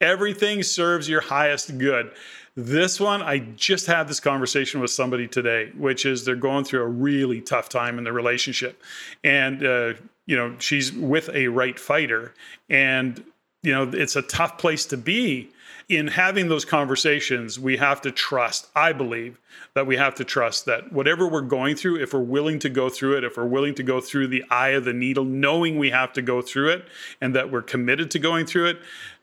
Everything 0.00 0.62
serves 0.62 1.08
your 1.08 1.20
highest 1.20 1.76
good. 1.76 2.12
This 2.60 2.98
one, 2.98 3.22
I 3.22 3.38
just 3.54 3.86
had 3.86 4.08
this 4.08 4.18
conversation 4.18 4.80
with 4.80 4.90
somebody 4.90 5.28
today, 5.28 5.70
which 5.76 6.04
is 6.04 6.24
they're 6.24 6.34
going 6.34 6.64
through 6.64 6.82
a 6.82 6.88
really 6.88 7.40
tough 7.40 7.68
time 7.68 7.98
in 7.98 8.04
the 8.04 8.12
relationship. 8.12 8.82
And, 9.22 9.64
uh, 9.64 9.92
you 10.26 10.36
know, 10.36 10.56
she's 10.58 10.92
with 10.92 11.30
a 11.32 11.46
right 11.46 11.78
fighter. 11.78 12.34
And, 12.68 13.22
you 13.62 13.72
know, 13.72 13.88
it's 13.92 14.16
a 14.16 14.22
tough 14.22 14.58
place 14.58 14.86
to 14.86 14.96
be. 14.96 15.50
In 15.88 16.08
having 16.08 16.48
those 16.48 16.64
conversations, 16.64 17.60
we 17.60 17.76
have 17.76 18.00
to 18.00 18.10
trust, 18.10 18.66
I 18.74 18.92
believe, 18.92 19.38
that 19.74 19.86
we 19.86 19.96
have 19.96 20.16
to 20.16 20.24
trust 20.24 20.66
that 20.66 20.92
whatever 20.92 21.28
we're 21.28 21.42
going 21.42 21.76
through, 21.76 22.02
if 22.02 22.12
we're 22.12 22.20
willing 22.20 22.58
to 22.58 22.68
go 22.68 22.88
through 22.88 23.18
it, 23.18 23.24
if 23.24 23.36
we're 23.36 23.46
willing 23.46 23.76
to 23.76 23.84
go 23.84 24.00
through 24.00 24.26
the 24.26 24.42
eye 24.50 24.70
of 24.70 24.84
the 24.84 24.92
needle, 24.92 25.24
knowing 25.24 25.78
we 25.78 25.90
have 25.90 26.12
to 26.14 26.22
go 26.22 26.42
through 26.42 26.70
it 26.70 26.84
and 27.20 27.36
that 27.36 27.52
we're 27.52 27.62
committed 27.62 28.10
to 28.10 28.18
going 28.18 28.46
through 28.46 28.66
it, 28.66 28.80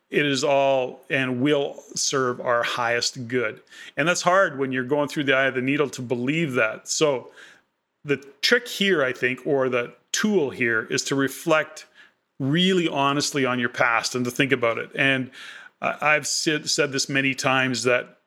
it 0.09 0.25
is 0.25 0.43
all 0.43 1.01
and 1.09 1.41
will 1.41 1.81
serve 1.95 2.39
our 2.39 2.63
highest 2.63 3.27
good. 3.27 3.61
And 3.97 4.07
that's 4.07 4.21
hard 4.21 4.59
when 4.59 4.71
you're 4.71 4.83
going 4.83 5.07
through 5.07 5.25
the 5.25 5.35
eye 5.35 5.45
of 5.45 5.55
the 5.55 5.61
needle 5.61 5.89
to 5.91 6.01
believe 6.01 6.53
that. 6.53 6.87
So, 6.87 7.31
the 8.03 8.17
trick 8.41 8.67
here, 8.67 9.03
I 9.03 9.13
think, 9.13 9.47
or 9.47 9.67
the 9.67 9.93
tool 10.11 10.51
here 10.51 10.87
is 10.91 11.03
to 11.05 11.15
reflect 11.15 11.87
really 12.39 12.87
honestly 12.87 13.45
on 13.45 13.59
your 13.59 13.69
past 13.69 14.13
and 14.13 14.23
to 14.25 14.31
think 14.31 14.51
about 14.51 14.77
it. 14.77 14.91
And 14.93 15.31
I've 15.81 16.27
said, 16.27 16.63
this 16.63 17.09
many 17.09 17.33
times 17.33 17.83
that 17.83 18.17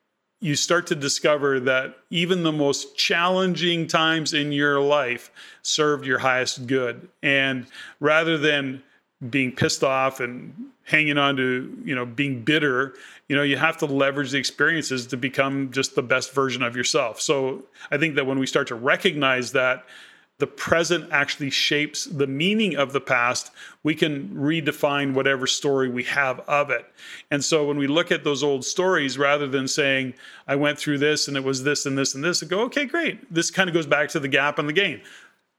you 0.40 0.54
start 0.54 0.86
to 0.88 0.94
discover 0.94 1.58
that 1.60 1.96
even 2.10 2.42
the 2.42 2.52
most 2.52 2.96
challenging 2.96 3.86
times 3.86 4.34
in 4.34 4.52
your 4.52 4.80
life 4.80 5.30
served 5.62 6.06
your 6.06 6.18
highest 6.18 6.66
good. 6.66 7.08
And 7.22 7.66
rather 8.00 8.38
than 8.38 8.82
being 9.30 9.52
pissed 9.52 9.82
off 9.82 10.20
and 10.20 10.54
hanging 10.88 11.18
on 11.18 11.36
to 11.36 11.78
you 11.84 11.94
know 11.94 12.06
being 12.06 12.42
bitter 12.42 12.94
you 13.28 13.36
know 13.36 13.42
you 13.42 13.58
have 13.58 13.76
to 13.76 13.84
leverage 13.84 14.30
the 14.30 14.38
experiences 14.38 15.06
to 15.06 15.16
become 15.16 15.70
just 15.70 15.94
the 15.94 16.02
best 16.02 16.32
version 16.32 16.62
of 16.62 16.74
yourself. 16.74 17.20
So 17.20 17.62
i 17.90 17.98
think 17.98 18.14
that 18.16 18.26
when 18.26 18.38
we 18.38 18.46
start 18.46 18.66
to 18.68 18.74
recognize 18.74 19.52
that 19.52 19.84
the 20.38 20.46
present 20.46 21.08
actually 21.10 21.50
shapes 21.50 22.04
the 22.04 22.26
meaning 22.26 22.76
of 22.76 22.92
the 22.92 23.00
past 23.00 23.50
we 23.82 23.94
can 23.94 24.30
redefine 24.30 25.12
whatever 25.12 25.46
story 25.46 25.88
we 25.88 26.04
have 26.04 26.40
of 26.40 26.70
it. 26.70 26.86
And 27.30 27.44
so 27.44 27.66
when 27.66 27.76
we 27.76 27.86
look 27.86 28.10
at 28.10 28.24
those 28.24 28.42
old 28.42 28.64
stories 28.64 29.18
rather 29.18 29.46
than 29.46 29.68
saying 29.68 30.14
i 30.46 30.56
went 30.56 30.78
through 30.78 30.98
this 30.98 31.28
and 31.28 31.36
it 31.36 31.44
was 31.44 31.62
this 31.64 31.84
and 31.84 31.98
this 31.98 32.14
and 32.14 32.24
this 32.24 32.40
and 32.40 32.50
go 32.50 32.60
okay 32.62 32.86
great. 32.86 33.32
This 33.32 33.50
kind 33.50 33.68
of 33.68 33.74
goes 33.74 33.86
back 33.86 34.08
to 34.10 34.20
the 34.20 34.28
gap 34.28 34.58
and 34.58 34.66
the 34.66 34.72
gain 34.72 35.02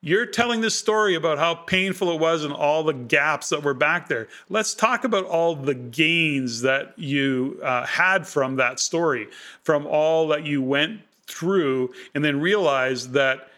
you're 0.01 0.25
telling 0.25 0.61
this 0.61 0.77
story 0.77 1.15
about 1.15 1.37
how 1.37 1.55
painful 1.55 2.11
it 2.11 2.19
was 2.19 2.43
and 2.43 2.53
all 2.53 2.83
the 2.83 2.93
gaps 2.93 3.49
that 3.49 3.63
were 3.63 3.73
back 3.73 4.07
there. 4.07 4.27
Let's 4.47 4.73
talk 4.73 5.03
about 5.03 5.25
all 5.25 5.55
the 5.55 5.73
gains 5.73 6.61
that 6.61 6.97
you 6.97 7.59
uh, 7.61 7.85
had 7.85 8.25
from 8.25 8.55
that 8.55 8.79
story, 8.79 9.27
from 9.63 9.85
all 9.85 10.27
that 10.29 10.45
you 10.45 10.61
went 10.61 11.01
through, 11.27 11.93
and 12.15 12.23
then 12.23 12.39
realize 12.39 13.09
that 13.09 13.49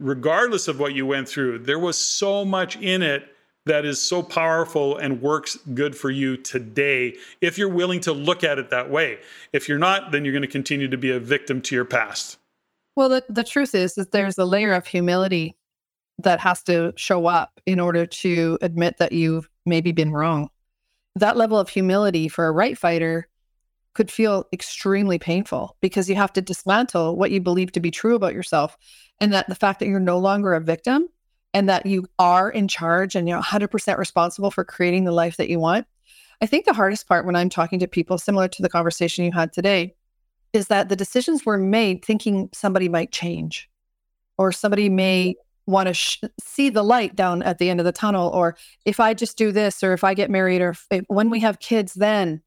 regardless 0.00 0.66
of 0.66 0.80
what 0.80 0.94
you 0.94 1.06
went 1.06 1.28
through, 1.28 1.60
there 1.60 1.78
was 1.78 1.96
so 1.96 2.44
much 2.44 2.76
in 2.76 3.02
it 3.02 3.28
that 3.66 3.84
is 3.84 4.02
so 4.02 4.22
powerful 4.22 4.98
and 4.98 5.22
works 5.22 5.56
good 5.72 5.96
for 5.96 6.10
you 6.10 6.36
today 6.36 7.16
if 7.40 7.56
you're 7.56 7.68
willing 7.68 8.00
to 8.00 8.12
look 8.12 8.44
at 8.44 8.58
it 8.58 8.68
that 8.70 8.90
way. 8.90 9.18
If 9.52 9.68
you're 9.68 9.78
not, 9.78 10.10
then 10.10 10.24
you're 10.24 10.32
going 10.32 10.42
to 10.42 10.48
continue 10.48 10.88
to 10.88 10.98
be 10.98 11.10
a 11.12 11.20
victim 11.20 11.62
to 11.62 11.74
your 11.74 11.86
past. 11.86 12.36
Well, 12.96 13.08
the, 13.08 13.24
the 13.28 13.44
truth 13.44 13.74
is 13.74 13.94
that 13.94 14.12
there's 14.12 14.36
a 14.36 14.44
layer 14.44 14.72
of 14.72 14.86
humility 14.86 15.56
that 16.18 16.40
has 16.40 16.62
to 16.64 16.92
show 16.96 17.26
up 17.26 17.60
in 17.66 17.80
order 17.80 18.06
to 18.06 18.58
admit 18.62 18.98
that 18.98 19.12
you've 19.12 19.48
maybe 19.66 19.92
been 19.92 20.12
wrong. 20.12 20.48
That 21.16 21.36
level 21.36 21.58
of 21.58 21.68
humility 21.68 22.28
for 22.28 22.46
a 22.46 22.52
right 22.52 22.76
fighter 22.76 23.28
could 23.94 24.10
feel 24.10 24.46
extremely 24.52 25.18
painful 25.18 25.76
because 25.80 26.08
you 26.08 26.16
have 26.16 26.32
to 26.32 26.42
dismantle 26.42 27.16
what 27.16 27.30
you 27.30 27.40
believe 27.40 27.72
to 27.72 27.80
be 27.80 27.90
true 27.90 28.16
about 28.16 28.34
yourself 28.34 28.76
and 29.20 29.32
that 29.32 29.48
the 29.48 29.54
fact 29.54 29.78
that 29.78 29.86
you're 29.86 30.00
no 30.00 30.18
longer 30.18 30.54
a 30.54 30.60
victim 30.60 31.08
and 31.52 31.68
that 31.68 31.86
you 31.86 32.04
are 32.18 32.50
in 32.50 32.66
charge 32.66 33.14
and 33.14 33.28
you're 33.28 33.40
100% 33.40 33.96
responsible 33.96 34.50
for 34.50 34.64
creating 34.64 35.04
the 35.04 35.12
life 35.12 35.36
that 35.36 35.48
you 35.48 35.60
want. 35.60 35.86
I 36.40 36.46
think 36.46 36.64
the 36.64 36.72
hardest 36.72 37.06
part 37.06 37.24
when 37.24 37.36
I'm 37.36 37.48
talking 37.48 37.78
to 37.78 37.86
people 37.86 38.18
similar 38.18 38.48
to 38.48 38.62
the 38.62 38.68
conversation 38.68 39.24
you 39.24 39.30
had 39.30 39.52
today 39.52 39.94
is 40.52 40.66
that 40.66 40.88
the 40.88 40.96
decisions 40.96 41.46
were 41.46 41.58
made 41.58 42.04
thinking 42.04 42.48
somebody 42.52 42.88
might 42.88 43.12
change 43.12 43.70
or 44.36 44.50
somebody 44.50 44.88
may 44.88 45.36
want 45.66 45.88
to 45.88 45.94
sh- 45.94 46.20
see 46.40 46.68
the 46.68 46.82
light 46.82 47.16
down 47.16 47.42
at 47.42 47.58
the 47.58 47.70
end 47.70 47.80
of 47.80 47.86
the 47.86 47.92
tunnel 47.92 48.30
or 48.34 48.56
if 48.84 49.00
i 49.00 49.14
just 49.14 49.38
do 49.38 49.50
this 49.50 49.82
or 49.82 49.92
if 49.92 50.04
i 50.04 50.12
get 50.12 50.30
married 50.30 50.60
or 50.60 50.70
if, 50.70 50.86
if, 50.90 51.04
when 51.08 51.30
we 51.30 51.40
have 51.40 51.58
kids 51.58 51.94
then 51.94 52.42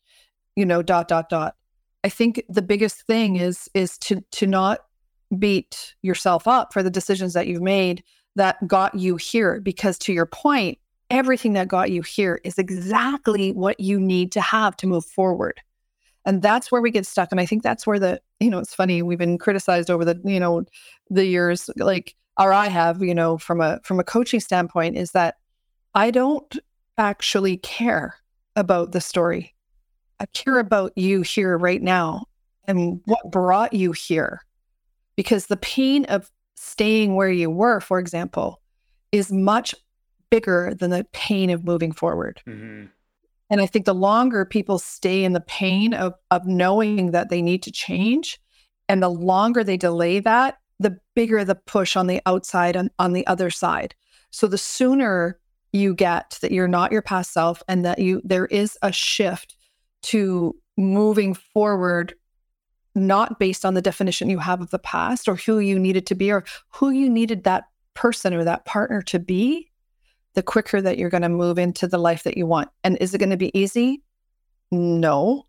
you 0.58 0.66
know 0.66 0.82
dot 0.82 1.08
dot 1.08 1.30
dot. 1.30 1.56
I 2.04 2.10
think 2.10 2.44
the 2.50 2.62
biggest 2.62 3.04
thing 3.04 3.38
is 3.38 3.70
is 3.74 3.98
to 4.00 4.22
to 4.32 4.48
not 4.48 4.80
beat 5.38 5.96
yourself 6.02 6.48
up 6.48 6.74
for 6.74 6.84
the 6.84 6.90
decisions 6.90 7.34
that 7.34 7.48
you've 7.48 7.62
made 7.62 8.04
that 8.36 8.66
got 8.68 8.96
you 8.96 9.16
here 9.16 9.62
because 9.62 9.98
to 10.00 10.14
your 10.14 10.26
point 10.26 10.80
everything 11.10 11.54
that 11.54 11.70
got 11.70 11.90
you 11.90 12.02
here 12.02 12.42
is 12.44 12.58
exactly 12.58 13.54
what 13.54 13.80
you 13.80 13.98
need 13.98 14.32
to 14.34 14.42
have 14.42 14.76
to 14.76 14.88
move 14.88 15.06
forward. 15.06 15.62
And 16.26 16.42
that's 16.42 16.70
where 16.70 16.82
we 16.82 16.92
get 16.92 17.06
stuck 17.06 17.32
and 17.32 17.40
i 17.40 17.46
think 17.46 17.64
that's 17.64 17.86
where 17.86 18.00
the 18.00 18.20
you 18.40 18.50
know 18.50 18.60
it's 18.60 18.74
funny 18.74 19.02
we've 19.02 19.20
been 19.20 19.38
criticized 19.38 19.90
over 19.92 20.04
the 20.04 20.20
you 20.26 20.40
know 20.40 20.66
the 21.10 21.26
years 21.26 21.70
like 21.78 22.16
or 22.40 22.54
I 22.54 22.68
have, 22.68 23.02
you 23.02 23.16
know, 23.16 23.38
from 23.38 23.62
a 23.62 23.80
from 23.84 24.00
a 24.00 24.04
coaching 24.04 24.40
standpoint, 24.40 24.98
is 24.98 25.12
that 25.12 25.36
I 25.94 26.12
don't 26.12 26.58
actually 26.98 27.58
care 27.58 28.16
about 28.56 28.92
the 28.92 29.02
story. 29.02 29.54
I 30.20 30.26
care 30.28 30.60
about 30.60 30.94
you 30.96 31.22
here 31.22 31.58
right 31.58 31.82
now 31.82 32.26
and 32.66 33.02
what 33.06 33.32
brought 33.32 33.74
you 33.74 33.92
here. 33.92 34.42
Because 35.16 35.48
the 35.48 35.58
pain 35.58 36.06
of 36.06 36.32
staying 36.56 37.16
where 37.16 37.30
you 37.30 37.50
were, 37.50 37.80
for 37.80 38.00
example, 38.00 38.62
is 39.12 39.32
much 39.32 39.74
bigger 40.30 40.74
than 40.74 40.90
the 40.92 41.06
pain 41.14 41.50
of 41.50 41.64
moving 41.64 41.92
forward. 41.92 42.42
Mm-hmm. 42.48 42.86
And 43.50 43.62
I 43.62 43.66
think 43.66 43.86
the 43.86 43.96
longer 43.96 44.44
people 44.44 44.78
stay 44.78 45.24
in 45.24 45.34
the 45.34 45.40
pain 45.40 45.94
of, 45.94 46.14
of 46.32 46.46
knowing 46.46 47.12
that 47.12 47.30
they 47.30 47.42
need 47.42 47.64
to 47.64 47.72
change, 47.72 48.40
and 48.90 49.02
the 49.02 49.10
longer 49.10 49.64
they 49.64 49.78
delay 49.78 50.20
that, 50.20 50.58
the 50.80 51.00
bigger 51.16 51.44
the 51.44 51.56
push 51.56 51.96
on 51.96 52.08
the 52.08 52.22
outside 52.26 52.76
and 52.76 52.90
on 53.00 53.14
the 53.14 53.26
other 53.28 53.50
side. 53.50 53.96
So 54.32 54.48
the 54.48 54.58
sooner 54.58 55.40
you 55.74 55.94
get 55.94 56.38
that 56.42 56.52
you're 56.52 56.68
not 56.68 56.92
your 56.92 57.02
past 57.02 57.34
self 57.34 57.62
and 57.68 57.86
that 57.86 58.00
you 58.00 58.22
there 58.24 58.46
is 58.48 58.78
a 58.82 58.92
shift 58.92 59.56
to 60.04 60.56
moving 60.78 61.34
forward 61.34 62.14
not 62.96 63.40
based 63.40 63.66
on 63.66 63.74
the 63.74 63.82
definition 63.82 64.30
you 64.30 64.40
have 64.40 64.62
of 64.62 64.72
the 64.72 64.80
past 64.80 65.28
or 65.28 65.36
who 65.36 65.60
you 65.60 65.78
needed 65.78 66.08
to 66.08 66.16
be 66.16 66.32
or 66.32 66.44
who 66.70 66.90
you 66.90 67.10
needed 67.10 67.44
that 67.44 67.66
person 67.94 68.34
or 68.34 68.44
that 68.44 68.66
partner 68.66 69.02
to 69.02 69.20
be 69.20 69.70
the 70.34 70.44
quicker 70.44 70.82
that 70.82 70.98
you're 70.98 71.10
going 71.10 71.24
to 71.24 71.30
move 71.30 71.58
into 71.58 71.88
the 71.88 71.98
life 71.98 72.24
that 72.24 72.38
you 72.38 72.46
want. 72.46 72.70
And 72.84 72.98
is 72.98 73.14
it 73.14 73.18
going 73.18 73.32
to 73.32 73.38
be 73.38 73.58
easy? 73.58 74.04
No. 74.72 75.46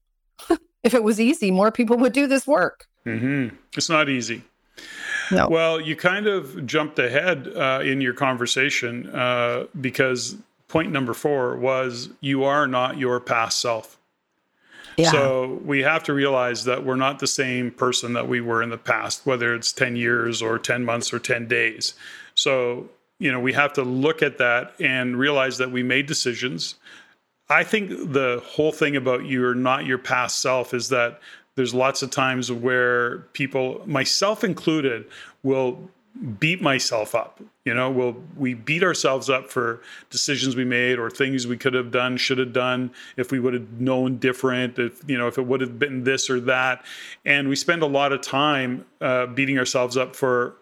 If 0.84 0.94
it 0.94 1.02
was 1.02 1.20
easy 1.20 1.50
more 1.50 1.72
people 1.72 1.98
would 1.98 2.12
do 2.12 2.28
this 2.28 2.46
work. 2.46 2.86
Mm-hmm. 3.04 3.54
it's 3.76 3.90
not 3.90 4.08
easy 4.08 4.42
no. 5.30 5.48
Well, 5.48 5.80
you 5.80 5.96
kind 5.96 6.26
of 6.26 6.66
jumped 6.66 6.98
ahead 6.98 7.48
uh, 7.54 7.80
in 7.82 8.00
your 8.00 8.14
conversation 8.14 9.08
uh, 9.10 9.66
because 9.80 10.36
point 10.68 10.92
number 10.92 11.14
four 11.14 11.56
was 11.56 12.10
you 12.20 12.44
are 12.44 12.66
not 12.66 12.98
your 12.98 13.20
past 13.20 13.60
self. 13.60 13.98
Yeah. 14.96 15.12
So 15.12 15.60
we 15.64 15.82
have 15.82 16.02
to 16.04 16.12
realize 16.12 16.64
that 16.64 16.84
we're 16.84 16.96
not 16.96 17.20
the 17.20 17.26
same 17.26 17.70
person 17.70 18.14
that 18.14 18.28
we 18.28 18.40
were 18.40 18.62
in 18.62 18.70
the 18.70 18.78
past, 18.78 19.24
whether 19.24 19.54
it's 19.54 19.72
10 19.72 19.94
years 19.94 20.42
or 20.42 20.58
10 20.58 20.84
months 20.84 21.12
or 21.12 21.20
10 21.20 21.46
days. 21.46 21.94
So, 22.34 22.88
you 23.20 23.30
know, 23.30 23.38
we 23.38 23.52
have 23.52 23.72
to 23.74 23.82
look 23.82 24.22
at 24.22 24.38
that 24.38 24.74
and 24.80 25.16
realize 25.16 25.58
that 25.58 25.70
we 25.70 25.84
made 25.84 26.06
decisions. 26.06 26.74
I 27.48 27.62
think 27.62 27.90
the 27.90 28.42
whole 28.44 28.72
thing 28.72 28.96
about 28.96 29.24
you're 29.24 29.54
not 29.54 29.86
your 29.86 29.98
past 29.98 30.42
self 30.42 30.74
is 30.74 30.88
that 30.88 31.20
there's 31.58 31.74
lots 31.74 32.02
of 32.02 32.10
times 32.12 32.52
where 32.52 33.18
people, 33.32 33.82
myself 33.84 34.44
included, 34.44 35.04
will 35.42 35.90
beat 36.38 36.62
myself 36.62 37.16
up. 37.16 37.40
You 37.64 37.74
know, 37.74 37.90
will 37.90 38.22
we 38.36 38.54
beat 38.54 38.84
ourselves 38.84 39.28
up 39.28 39.50
for 39.50 39.82
decisions 40.08 40.54
we 40.54 40.64
made 40.64 41.00
or 41.00 41.10
things 41.10 41.48
we 41.48 41.56
could 41.56 41.74
have 41.74 41.90
done, 41.90 42.16
should 42.16 42.38
have 42.38 42.52
done, 42.52 42.92
if 43.16 43.32
we 43.32 43.40
would 43.40 43.54
have 43.54 43.80
known 43.80 44.18
different, 44.18 44.78
if 44.78 45.02
you 45.08 45.18
know, 45.18 45.26
if 45.26 45.36
it 45.36 45.46
would 45.46 45.60
have 45.60 45.80
been 45.80 46.04
this 46.04 46.30
or 46.30 46.38
that, 46.42 46.84
and 47.24 47.48
we 47.48 47.56
spend 47.56 47.82
a 47.82 47.86
lot 47.86 48.12
of 48.12 48.20
time 48.20 48.86
uh, 49.00 49.26
beating 49.26 49.58
ourselves 49.58 49.96
up 49.96 50.14
for 50.14 50.54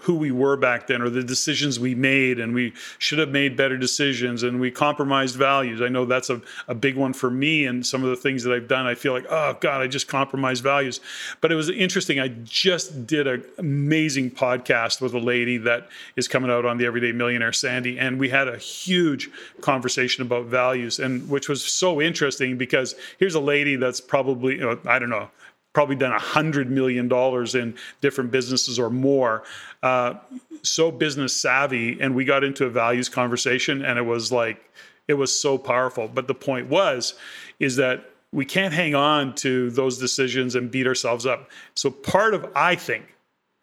who 0.00 0.14
we 0.14 0.30
were 0.30 0.56
back 0.56 0.86
then 0.86 1.02
or 1.02 1.10
the 1.10 1.22
decisions 1.22 1.78
we 1.78 1.94
made 1.94 2.38
and 2.38 2.54
we 2.54 2.72
should 2.98 3.18
have 3.18 3.30
made 3.30 3.56
better 3.56 3.76
decisions 3.76 4.42
and 4.42 4.60
we 4.60 4.70
compromised 4.70 5.36
values. 5.36 5.80
I 5.80 5.88
know 5.88 6.04
that's 6.04 6.30
a, 6.30 6.40
a 6.68 6.74
big 6.74 6.96
one 6.96 7.12
for 7.12 7.30
me 7.30 7.66
and 7.66 7.84
some 7.84 8.04
of 8.04 8.10
the 8.10 8.16
things 8.16 8.42
that 8.44 8.52
i've 8.52 8.68
done. 8.68 8.86
I 8.86 8.94
feel 8.94 9.12
like 9.12 9.26
oh 9.28 9.56
god 9.60 9.80
i 9.80 9.86
just 9.86 10.08
compromised 10.08 10.62
values. 10.62 11.00
But 11.40 11.52
it 11.52 11.56
was 11.56 11.68
interesting. 11.70 12.20
I 12.20 12.28
just 12.44 13.06
did 13.06 13.26
an 13.26 13.44
amazing 13.58 14.30
podcast 14.30 15.00
with 15.00 15.14
a 15.14 15.18
lady 15.18 15.58
that 15.58 15.88
is 16.16 16.28
coming 16.28 16.50
out 16.50 16.64
on 16.64 16.78
the 16.78 16.86
everyday 16.86 17.12
millionaire 17.12 17.52
sandy 17.52 17.98
and 17.98 18.18
we 18.18 18.28
had 18.28 18.48
a 18.48 18.56
huge 18.56 19.30
conversation 19.60 20.22
about 20.22 20.46
values 20.46 20.98
and 20.98 21.28
which 21.28 21.48
was 21.48 21.64
so 21.64 22.00
interesting 22.00 22.56
because 22.56 22.94
here's 23.18 23.34
a 23.34 23.40
lady 23.40 23.76
that's 23.76 24.00
probably 24.00 24.54
you 24.54 24.60
know, 24.60 24.78
i 24.86 24.98
don't 24.98 25.10
know 25.10 25.28
probably 25.72 25.96
done 25.96 26.12
a 26.12 26.18
hundred 26.18 26.70
million 26.70 27.08
dollars 27.08 27.54
in 27.54 27.76
different 28.00 28.30
businesses 28.30 28.78
or 28.78 28.90
more. 28.90 29.42
Uh, 29.82 30.14
so 30.62 30.90
business 30.90 31.40
savvy, 31.40 32.00
and 32.00 32.14
we 32.14 32.24
got 32.24 32.44
into 32.44 32.64
a 32.64 32.70
values 32.70 33.08
conversation, 33.08 33.84
and 33.84 33.98
it 33.98 34.02
was 34.02 34.32
like 34.32 34.72
it 35.06 35.14
was 35.14 35.38
so 35.38 35.56
powerful. 35.58 36.08
But 36.08 36.26
the 36.26 36.34
point 36.34 36.68
was, 36.68 37.14
is 37.58 37.76
that 37.76 38.10
we 38.32 38.44
can't 38.44 38.74
hang 38.74 38.94
on 38.94 39.34
to 39.36 39.70
those 39.70 39.98
decisions 39.98 40.54
and 40.54 40.70
beat 40.70 40.86
ourselves 40.86 41.26
up. 41.26 41.50
So 41.74 41.90
part 41.90 42.34
of 42.34 42.50
I 42.54 42.74
think, 42.74 43.14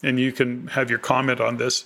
and 0.04 0.20
you 0.20 0.32
can 0.32 0.68
have 0.68 0.90
your 0.90 1.00
comment 1.00 1.40
on 1.40 1.58
this, 1.58 1.86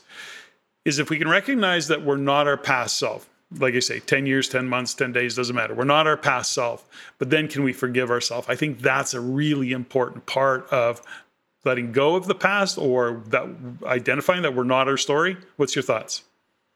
is 0.86 1.00
if 1.00 1.10
we 1.10 1.18
can 1.18 1.28
recognize 1.28 1.88
that 1.90 2.04
we're 2.04 2.18
not 2.18 2.48
our 2.48 2.58
past 2.58 2.98
self 2.98 3.29
like 3.58 3.74
I 3.74 3.80
say, 3.80 4.00
10 4.00 4.26
years, 4.26 4.48
10 4.48 4.68
months, 4.68 4.94
10 4.94 5.12
days, 5.12 5.36
doesn't 5.36 5.56
matter. 5.56 5.74
We're 5.74 5.84
not 5.84 6.08
our 6.08 6.18
past 6.18 6.52
self, 6.52 6.88
but 7.18 7.30
then 7.30 7.48
can 7.48 7.64
we 7.64 7.74
forgive 7.74 8.12
ourselves? 8.12 8.48
I 8.50 8.56
think 8.56 8.80
that's 8.80 9.14
a 9.14 9.22
really 9.22 9.72
important 9.72 10.26
part 10.26 10.68
of 10.70 11.02
letting 11.66 11.92
go 11.92 12.16
of 12.16 12.28
the 12.28 12.36
past 12.36 12.78
or 12.78 13.24
that 13.28 13.46
identifying 13.86 14.44
that 14.44 14.56
we're 14.56 14.64
not 14.64 14.88
our 14.88 14.98
story. 14.98 15.38
What's 15.58 15.76
your 15.76 15.84
thoughts? 15.84 16.24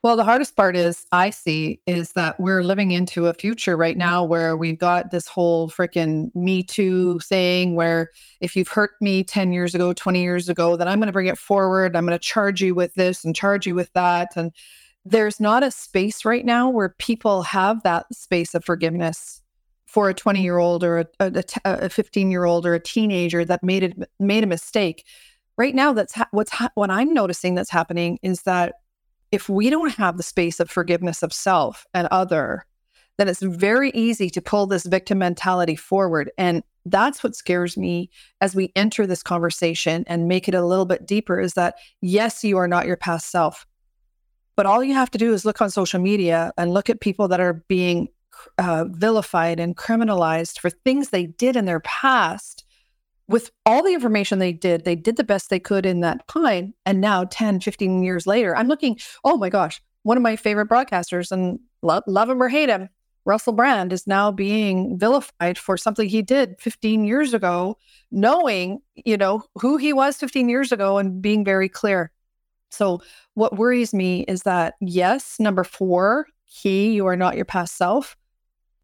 Well, 0.04 0.18
the 0.18 0.26
hardest 0.26 0.58
part 0.58 0.76
is 0.76 1.06
I 1.14 1.30
see 1.30 1.80
is 1.88 2.12
that 2.12 2.38
we're 2.38 2.62
living 2.62 2.92
into 2.92 3.28
a 3.28 3.34
future 3.34 3.78
right 3.78 3.96
now 3.96 4.22
where 4.26 4.58
we've 4.58 4.78
got 4.78 5.12
this 5.12 5.28
whole 5.28 5.70
freaking 5.70 6.30
Me 6.36 6.62
Too 6.62 7.20
thing 7.20 7.76
where 7.76 8.12
if 8.42 8.58
you've 8.58 8.68
hurt 8.68 8.92
me 9.00 9.24
10 9.24 9.54
years 9.54 9.74
ago, 9.74 9.94
20 9.94 10.22
years 10.22 10.50
ago, 10.50 10.76
then 10.76 10.90
I'm 10.90 11.00
going 11.00 11.08
to 11.08 11.14
bring 11.14 11.28
it 11.28 11.38
forward. 11.38 11.96
I'm 11.96 12.06
going 12.06 12.20
to 12.20 12.20
charge 12.20 12.62
you 12.62 12.76
with 12.76 12.94
this 12.96 13.24
and 13.24 13.34
charge 13.34 13.66
you 13.66 13.76
with 13.76 13.94
that. 13.94 14.36
And 14.36 14.52
there's 15.06 15.40
not 15.40 15.64
a 15.64 15.72
space 15.72 16.26
right 16.26 16.46
now 16.46 16.70
where 16.70 16.96
people 16.98 17.44
have 17.44 17.84
that 17.84 18.06
space 18.14 18.54
of 18.56 18.64
forgiveness 18.64 19.42
for 19.86 20.10
a 20.10 20.14
20 20.14 20.42
year 20.42 20.58
old 20.58 20.84
or 20.84 21.06
a 21.20 21.90
15 21.90 22.32
year 22.32 22.46
old 22.46 22.66
or 22.66 22.74
a 22.74 22.80
teenager 22.80 23.46
that 23.46 23.64
made 23.64 23.84
it 23.84 24.10
made 24.20 24.44
a 24.44 24.48
mistake. 24.48 25.06
Right 25.58 25.76
now 25.76 25.94
that's 25.94 26.14
ha- 26.14 26.30
what's 26.32 26.52
ha- 26.52 26.72
what 26.74 26.90
i'm 26.90 27.14
noticing 27.14 27.54
that's 27.54 27.70
happening 27.70 28.18
is 28.24 28.42
that 28.44 28.74
if 29.32 29.50
we 29.50 29.70
don't 29.70 29.94
have 29.96 30.18
the 30.18 30.24
space 30.24 30.60
of 30.60 30.70
forgiveness 30.70 31.22
of 31.22 31.32
self 31.32 31.86
and 31.94 32.08
other 32.10 32.66
then 33.18 33.28
it's 33.28 33.42
very 33.42 33.92
easy 33.92 34.30
to 34.30 34.42
pull 34.42 34.66
this 34.66 34.86
victim 34.86 35.20
mentality 35.20 35.76
forward. 35.76 36.32
And 36.38 36.64
that's 36.86 37.24
what 37.24 37.36
scares 37.36 37.78
me 37.78 38.10
as 38.42 38.56
we 38.56 38.72
enter 38.76 39.08
this 39.08 39.24
conversation 39.24 40.04
and 40.08 40.28
make 40.28 40.48
it 40.48 40.56
a 40.56 40.66
little 40.66 40.86
bit 40.86 41.06
deeper 41.06 41.40
is 41.40 41.54
that 41.54 41.76
yes 42.02 42.44
you 42.44 42.58
are 42.58 42.68
not 42.68 42.88
your 42.88 42.98
past 42.98 43.30
self 43.30 43.66
but 44.56 44.66
all 44.66 44.84
you 44.84 44.94
have 44.94 45.12
to 45.12 45.18
do 45.18 45.34
is 45.34 45.46
look 45.46 45.62
on 45.62 45.70
social 45.70 46.00
media 46.00 46.52
and 46.58 46.74
look 46.74 46.90
at 46.90 47.02
people 47.02 47.28
that 47.28 47.40
are 47.40 47.64
being 47.68 48.10
uh, 48.58 48.86
vilified 48.90 49.60
and 49.60 49.78
criminalized 49.78 50.60
for 50.60 50.70
things 50.70 51.10
they 51.10 51.26
did 51.26 51.56
in 51.56 51.66
their 51.66 51.80
past. 51.82 52.66
With 53.28 53.52
all 53.66 53.84
the 53.84 53.94
information 53.94 54.40
they 54.40 54.52
did, 54.52 54.84
they 54.84 54.96
did 54.96 55.16
the 55.16 55.24
best 55.24 55.50
they 55.50 55.60
could 55.60 55.86
in 55.86 56.02
that 56.02 56.28
time. 56.28 56.74
And 56.86 57.00
now, 57.00 57.24
10, 57.24 57.62
15 57.62 58.04
years 58.04 58.28
later, 58.28 58.56
I'm 58.56 58.68
looking, 58.68 59.00
oh 59.24 59.38
my 59.38 59.50
gosh, 59.50 59.82
one 60.04 60.18
of 60.18 60.24
my 60.24 60.36
favorite 60.36 60.68
broadcasters, 60.68 61.32
and 61.32 61.60
love, 61.82 62.04
love 62.06 62.30
him 62.30 62.44
or 62.44 62.50
hate 62.50 62.70
him, 62.70 62.90
Russell 63.26 63.54
Brand 63.54 63.94
is 63.94 64.06
now 64.06 64.32
being 64.32 64.98
vilified 64.98 65.58
for 65.58 65.78
something 65.78 66.08
he 66.08 66.22
did 66.22 66.56
15 66.60 67.06
years 67.06 67.34
ago, 67.34 67.78
knowing, 68.12 68.82
you 68.96 69.18
know, 69.18 69.44
who 69.56 69.78
he 69.78 69.94
was 69.94 70.18
15 70.18 70.50
years 70.50 70.72
ago 70.72 70.98
and 70.98 71.22
being 71.22 71.46
very 71.46 71.70
clear. 71.70 72.12
So, 72.74 73.02
what 73.36 73.58
worries 73.58 73.94
me 73.94 74.22
is 74.28 74.44
that, 74.44 74.76
yes, 74.82 75.40
number 75.40 75.64
four, 75.64 76.28
he, 76.46 76.94
you 76.94 77.06
are 77.06 77.16
not 77.16 77.36
your 77.36 77.46
past 77.46 77.78
self. 77.78 78.18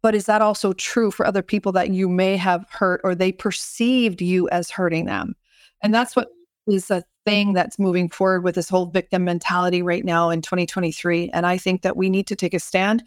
But 0.02 0.14
is 0.14 0.26
that 0.26 0.40
also 0.40 0.72
true 0.72 1.10
for 1.10 1.26
other 1.26 1.42
people 1.42 1.72
that 1.72 1.90
you 1.90 2.08
may 2.08 2.36
have 2.36 2.64
hurt 2.70 3.00
or 3.04 3.14
they 3.14 3.32
perceived 3.32 4.22
you 4.22 4.48
as 4.48 4.70
hurting 4.70 5.04
them? 5.04 5.34
And 5.82 5.92
that's 5.94 6.16
what 6.16 6.28
is 6.66 6.90
a 6.90 7.04
thing 7.26 7.52
that's 7.52 7.78
moving 7.78 8.08
forward 8.08 8.44
with 8.44 8.54
this 8.54 8.68
whole 8.68 8.86
victim 8.86 9.24
mentality 9.24 9.82
right 9.82 10.04
now 10.04 10.30
in 10.30 10.40
2023. 10.40 11.30
And 11.34 11.44
I 11.44 11.58
think 11.58 11.82
that 11.82 11.96
we 11.96 12.08
need 12.08 12.26
to 12.28 12.36
take 12.36 12.54
a 12.54 12.60
stand 12.60 13.02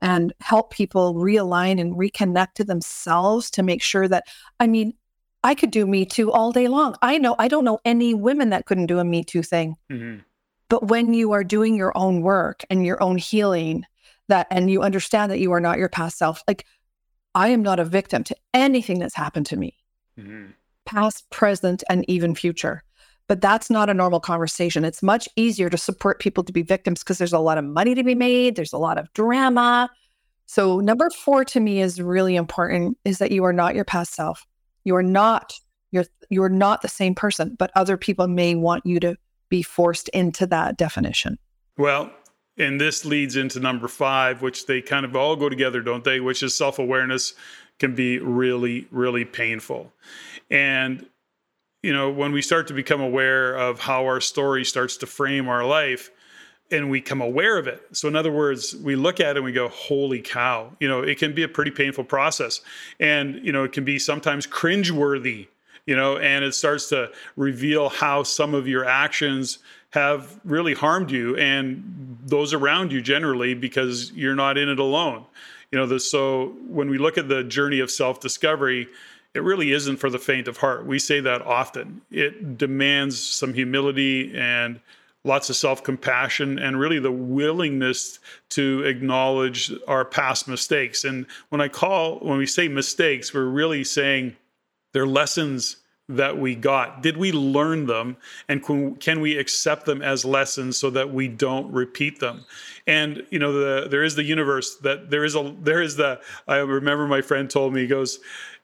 and 0.00 0.32
help 0.40 0.72
people 0.72 1.14
realign 1.14 1.80
and 1.80 1.94
reconnect 1.94 2.54
to 2.54 2.64
themselves 2.64 3.50
to 3.50 3.62
make 3.62 3.82
sure 3.82 4.08
that, 4.08 4.24
I 4.60 4.68
mean, 4.68 4.94
I 5.44 5.54
could 5.54 5.70
do 5.70 5.86
Me 5.86 6.04
Too 6.04 6.32
all 6.32 6.52
day 6.52 6.68
long. 6.68 6.96
I 7.02 7.18
know, 7.18 7.36
I 7.38 7.48
don't 7.48 7.64
know 7.64 7.78
any 7.84 8.14
women 8.14 8.50
that 8.50 8.66
couldn't 8.66 8.86
do 8.86 8.98
a 8.98 9.04
Me 9.04 9.22
Too 9.22 9.42
thing. 9.42 9.76
Mm-hmm. 9.90 10.20
But 10.68 10.88
when 10.88 11.14
you 11.14 11.32
are 11.32 11.44
doing 11.44 11.74
your 11.74 11.96
own 11.96 12.22
work 12.22 12.64
and 12.70 12.84
your 12.84 13.02
own 13.02 13.16
healing, 13.18 13.84
that, 14.28 14.46
and 14.50 14.70
you 14.70 14.82
understand 14.82 15.32
that 15.32 15.40
you 15.40 15.52
are 15.52 15.60
not 15.60 15.78
your 15.78 15.88
past 15.88 16.18
self, 16.18 16.42
like 16.46 16.66
I 17.34 17.48
am 17.48 17.62
not 17.62 17.80
a 17.80 17.84
victim 17.84 18.24
to 18.24 18.36
anything 18.52 18.98
that's 18.98 19.14
happened 19.14 19.46
to 19.46 19.56
me, 19.56 19.74
mm-hmm. 20.18 20.46
past, 20.84 21.28
present, 21.30 21.82
and 21.88 22.04
even 22.08 22.34
future. 22.34 22.82
But 23.26 23.40
that's 23.40 23.68
not 23.70 23.90
a 23.90 23.94
normal 23.94 24.20
conversation. 24.20 24.84
It's 24.84 25.02
much 25.02 25.28
easier 25.36 25.68
to 25.68 25.76
support 25.76 26.20
people 26.20 26.42
to 26.44 26.52
be 26.52 26.62
victims 26.62 27.02
because 27.02 27.18
there's 27.18 27.32
a 27.32 27.38
lot 27.38 27.58
of 27.58 27.64
money 27.64 27.94
to 27.94 28.02
be 28.02 28.14
made, 28.14 28.56
there's 28.56 28.72
a 28.72 28.78
lot 28.78 28.98
of 28.98 29.12
drama. 29.12 29.90
So, 30.46 30.80
number 30.80 31.10
four 31.10 31.44
to 31.44 31.60
me 31.60 31.82
is 31.82 32.00
really 32.00 32.34
important 32.34 32.96
is 33.04 33.18
that 33.18 33.32
you 33.32 33.44
are 33.44 33.52
not 33.52 33.74
your 33.74 33.84
past 33.84 34.14
self. 34.14 34.46
You 34.84 34.96
are 34.96 35.02
not 35.02 35.52
you're 35.90 36.06
you 36.30 36.42
are 36.42 36.48
not 36.48 36.80
the 36.80 36.88
same 36.88 37.14
person, 37.14 37.54
but 37.58 37.70
other 37.74 37.96
people 37.96 38.28
may 38.28 38.54
want 38.54 38.84
you 38.86 38.98
to 39.00 39.16
be 39.48 39.62
forced 39.62 40.08
into 40.10 40.46
that 40.46 40.76
definition. 40.76 41.38
Well, 41.76 42.10
and 42.56 42.80
this 42.80 43.04
leads 43.04 43.36
into 43.36 43.60
number 43.60 43.88
five, 43.88 44.42
which 44.42 44.66
they 44.66 44.82
kind 44.82 45.04
of 45.04 45.14
all 45.14 45.36
go 45.36 45.48
together, 45.48 45.80
don't 45.80 46.04
they? 46.04 46.20
Which 46.20 46.42
is 46.42 46.54
self 46.54 46.78
awareness 46.78 47.34
can 47.78 47.94
be 47.94 48.18
really, 48.18 48.88
really 48.90 49.24
painful. 49.24 49.92
And 50.50 51.06
you 51.82 51.92
know, 51.92 52.10
when 52.10 52.32
we 52.32 52.42
start 52.42 52.66
to 52.68 52.74
become 52.74 53.00
aware 53.00 53.54
of 53.54 53.80
how 53.80 54.04
our 54.06 54.20
story 54.20 54.64
starts 54.64 54.96
to 54.98 55.06
frame 55.06 55.48
our 55.48 55.64
life 55.64 56.10
and 56.70 56.90
we 56.90 57.00
come 57.00 57.20
aware 57.20 57.56
of 57.56 57.66
it. 57.66 57.82
So, 57.92 58.08
in 58.08 58.16
other 58.16 58.32
words, 58.32 58.74
we 58.76 58.96
look 58.96 59.20
at 59.20 59.30
it 59.30 59.36
and 59.36 59.44
we 59.44 59.52
go, 59.52 59.68
holy 59.68 60.20
cow, 60.20 60.76
you 60.80 60.88
know, 60.88 61.00
it 61.00 61.18
can 61.18 61.34
be 61.34 61.42
a 61.42 61.48
pretty 61.48 61.70
painful 61.70 62.04
process. 62.04 62.60
And, 63.00 63.36
you 63.44 63.52
know, 63.52 63.64
it 63.64 63.72
can 63.72 63.84
be 63.84 63.98
sometimes 63.98 64.46
cringeworthy, 64.46 65.48
you 65.88 65.96
know, 65.96 66.18
and 66.18 66.44
it 66.44 66.54
starts 66.54 66.90
to 66.90 67.10
reveal 67.36 67.88
how 67.88 68.22
some 68.22 68.52
of 68.52 68.68
your 68.68 68.84
actions 68.84 69.60
have 69.88 70.38
really 70.44 70.74
harmed 70.74 71.10
you 71.10 71.34
and 71.38 72.18
those 72.26 72.52
around 72.52 72.92
you 72.92 73.00
generally 73.00 73.54
because 73.54 74.12
you're 74.12 74.34
not 74.34 74.58
in 74.58 74.68
it 74.68 74.78
alone. 74.78 75.24
You 75.72 75.78
know, 75.78 75.86
the, 75.86 75.98
so 75.98 76.54
when 76.66 76.90
we 76.90 76.98
look 76.98 77.16
at 77.16 77.30
the 77.30 77.42
journey 77.42 77.80
of 77.80 77.90
self 77.90 78.20
discovery, 78.20 78.86
it 79.32 79.42
really 79.42 79.72
isn't 79.72 79.96
for 79.96 80.10
the 80.10 80.18
faint 80.18 80.46
of 80.46 80.58
heart. 80.58 80.84
We 80.84 80.98
say 80.98 81.20
that 81.20 81.40
often. 81.40 82.02
It 82.10 82.58
demands 82.58 83.18
some 83.18 83.54
humility 83.54 84.36
and 84.36 84.80
lots 85.24 85.48
of 85.48 85.56
self 85.56 85.82
compassion 85.82 86.58
and 86.58 86.78
really 86.78 86.98
the 86.98 87.12
willingness 87.12 88.18
to 88.50 88.82
acknowledge 88.84 89.72
our 89.86 90.04
past 90.04 90.48
mistakes. 90.48 91.04
And 91.04 91.24
when 91.48 91.62
I 91.62 91.68
call, 91.68 92.18
when 92.18 92.36
we 92.36 92.46
say 92.46 92.68
mistakes, 92.68 93.32
we're 93.32 93.46
really 93.46 93.84
saying 93.84 94.36
they're 94.92 95.06
lessons 95.06 95.76
that 96.08 96.38
we 96.38 96.54
got. 96.54 97.02
Did 97.02 97.16
we 97.16 97.32
learn 97.32 97.86
them? 97.86 98.16
And 98.48 98.64
can, 98.64 99.20
we 99.20 99.36
accept 99.36 99.84
them 99.84 100.00
as 100.00 100.24
lessons 100.24 100.78
so 100.78 100.90
that 100.90 101.12
we 101.12 101.28
don't 101.28 101.70
repeat 101.72 102.18
them? 102.18 102.44
And 102.88 103.24
you 103.30 103.38
know, 103.38 103.52
the, 103.52 103.88
there 103.88 104.02
is 104.02 104.16
the 104.16 104.24
universe 104.24 104.76
that 104.76 105.10
there 105.10 105.24
is 105.24 105.36
a 105.36 105.54
there 105.60 105.82
is 105.82 105.94
the. 105.94 106.20
I 106.48 106.56
remember 106.56 107.06
my 107.06 107.20
friend 107.20 107.48
told 107.48 107.74
me 107.74 107.82
he 107.82 107.86
goes, 107.86 108.18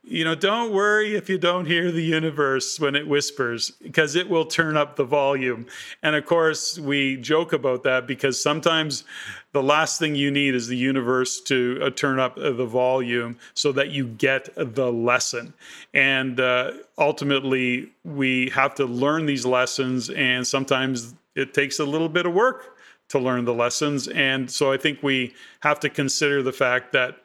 you 0.06 0.24
know, 0.24 0.34
don't 0.34 0.72
worry 0.72 1.14
if 1.14 1.28
you 1.28 1.38
don't 1.38 1.66
hear 1.66 1.90
the 1.90 2.02
universe 2.02 2.80
when 2.80 2.94
it 2.94 3.06
whispers, 3.06 3.70
because 3.70 4.14
it 4.16 4.28
will 4.28 4.44
turn 4.44 4.76
up 4.76 4.96
the 4.96 5.04
volume. 5.04 5.66
And 6.02 6.16
of 6.16 6.26
course, 6.26 6.78
we 6.78 7.16
joke 7.16 7.52
about 7.52 7.84
that 7.84 8.06
because 8.06 8.42
sometimes 8.42 9.04
the 9.52 9.62
last 9.62 9.98
thing 9.98 10.14
you 10.14 10.30
need 10.30 10.54
is 10.54 10.68
the 10.68 10.76
universe 10.76 11.40
to 11.42 11.80
uh, 11.82 11.90
turn 11.90 12.18
up 12.18 12.36
uh, 12.36 12.50
the 12.50 12.66
volume 12.66 13.38
so 13.54 13.72
that 13.72 13.90
you 13.90 14.06
get 14.06 14.48
the 14.56 14.90
lesson. 14.92 15.54
And 15.94 16.38
uh, 16.40 16.72
ultimately, 16.98 17.90
we 18.04 18.50
have 18.50 18.74
to 18.76 18.84
learn 18.84 19.26
these 19.26 19.46
lessons, 19.46 20.10
and 20.10 20.46
sometimes 20.46 21.14
it 21.34 21.54
takes 21.54 21.78
a 21.78 21.84
little 21.84 22.08
bit 22.08 22.26
of 22.26 22.34
work 22.34 22.73
to 23.08 23.18
learn 23.18 23.44
the 23.44 23.54
lessons. 23.54 24.08
And 24.08 24.50
so 24.50 24.72
I 24.72 24.76
think 24.76 25.02
we 25.02 25.34
have 25.60 25.80
to 25.80 25.88
consider 25.88 26.42
the 26.42 26.52
fact 26.52 26.92
that 26.92 27.16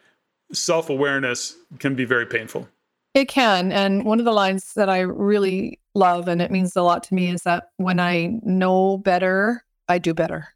self 0.51 0.89
awareness 0.89 1.55
can 1.79 1.95
be 1.95 2.05
very 2.05 2.25
painful. 2.25 2.67
It 3.13 3.27
can. 3.27 3.71
And 3.71 4.05
one 4.05 4.19
of 4.19 4.25
the 4.25 4.31
lines 4.31 4.73
that 4.73 4.89
I 4.89 4.99
really 4.99 5.79
love, 5.95 6.27
and 6.27 6.41
it 6.41 6.51
means 6.51 6.75
a 6.75 6.83
lot 6.83 7.03
to 7.03 7.13
me, 7.13 7.29
is 7.29 7.43
that 7.43 7.69
when 7.77 7.99
I 7.99 8.39
know 8.43 8.97
better, 8.97 9.63
I 9.87 9.97
do 9.97 10.13
better. 10.13 10.49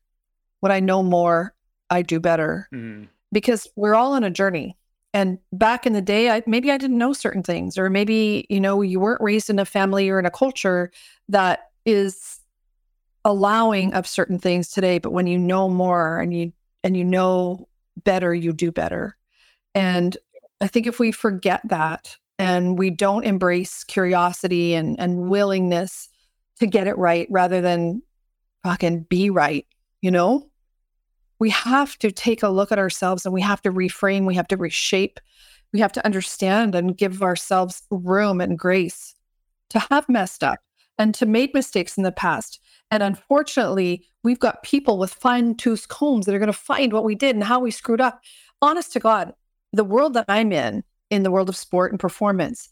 When 0.60 0.72
I 0.72 0.80
know 0.80 1.02
more, 1.04 1.54
I 1.90 2.04
do 2.04 2.20
better. 2.20 2.68
Mm. 2.74 3.08
Because 3.32 3.68
we're 3.76 3.96
all 3.96 4.14
on 4.14 4.24
a 4.24 4.30
journey. 4.30 4.78
And 5.16 5.40
back 5.52 5.86
in 5.86 5.94
the 5.94 6.02
day, 6.02 6.30
I, 6.30 6.44
maybe 6.48 6.72
I 6.72 6.78
didn't 6.78 6.98
know 6.98 7.14
certain 7.14 7.44
things, 7.44 7.78
or 7.78 7.90
maybe, 7.90 8.46
you 8.50 8.60
know, 8.60 8.82
you 8.82 9.00
weren't 9.00 9.22
raised 9.22 9.50
in 9.50 9.60
a 9.60 9.66
family 9.66 10.10
or 10.10 10.20
in 10.20 10.26
a 10.26 10.32
culture 10.32 10.92
that 11.30 11.72
is 11.86 12.40
allowing 13.26 13.94
of 13.94 14.08
certain 14.08 14.40
things 14.40 14.70
today. 14.70 15.00
But 15.00 15.14
when 15.14 15.28
you 15.28 15.38
know 15.38 15.70
more 15.70 16.20
and 16.20 16.34
you 16.34 16.54
and 16.84 16.98
you 16.98 17.06
know 17.06 17.68
better, 18.04 18.34
you 18.34 18.54
do 18.54 18.72
better. 18.72 19.16
And 19.76 20.18
I 20.62 20.68
think 20.68 20.88
if 20.88 21.00
we 21.00 21.12
forget 21.12 21.62
that 21.66 22.18
and 22.40 22.78
we 22.78 22.90
don't 22.90 23.24
embrace 23.24 23.84
curiosity 23.84 24.74
and, 24.74 25.00
and 25.00 25.30
willingness 25.30 26.10
to 26.60 26.68
get 26.68 26.88
it 26.88 26.98
right 26.98 27.28
rather 27.30 27.62
than 27.62 28.02
fucking 28.64 29.04
be 29.04 29.30
right, 29.30 29.66
you 30.02 30.12
know, 30.12 30.50
we 31.40 31.50
have 31.50 31.98
to 32.00 32.12
take 32.12 32.44
a 32.44 32.50
look 32.50 32.72
at 32.72 32.80
ourselves 32.80 33.26
and 33.26 33.34
we 33.34 33.42
have 33.42 33.62
to 33.64 33.72
reframe, 33.72 34.26
we 34.26 34.36
have 34.36 34.48
to 34.48 34.58
reshape, 34.58 35.20
we 35.74 35.80
have 35.80 35.92
to 35.94 36.06
understand 36.06 36.76
and 36.76 36.98
give 36.98 37.24
ourselves 37.24 37.82
room 37.90 38.40
and 38.40 38.58
grace 38.58 39.16
to 39.70 39.80
have 39.80 40.08
messed 40.08 40.44
up 40.44 40.60
and 40.98 41.14
to 41.16 41.26
made 41.26 41.54
mistakes 41.54 41.98
in 41.98 42.04
the 42.04 42.12
past. 42.12 42.60
And 42.94 43.02
unfortunately, 43.02 44.06
we've 44.24 44.40
got 44.40 44.62
people 44.62 45.00
with 45.00 45.12
fine 45.12 45.56
tooth 45.56 45.88
combs 45.88 46.28
that 46.28 46.36
are 46.36 46.40
going 46.40 46.46
to 46.46 46.54
find 46.54 46.94
what 46.94 47.04
we 47.04 47.16
did 47.16 47.36
and 47.36 47.44
how 47.44 47.60
we 47.60 47.72
screwed 47.72 48.00
up. 48.00 48.22
Honest 48.62 48.94
to 48.94 49.00
God, 49.00 49.34
the 49.72 49.84
world 49.84 50.14
that 50.14 50.26
I'm 50.28 50.52
in, 50.52 50.84
in 51.10 51.24
the 51.24 51.32
world 51.32 51.50
of 51.50 51.56
sport 51.58 51.92
and 51.92 52.00
performance, 52.00 52.70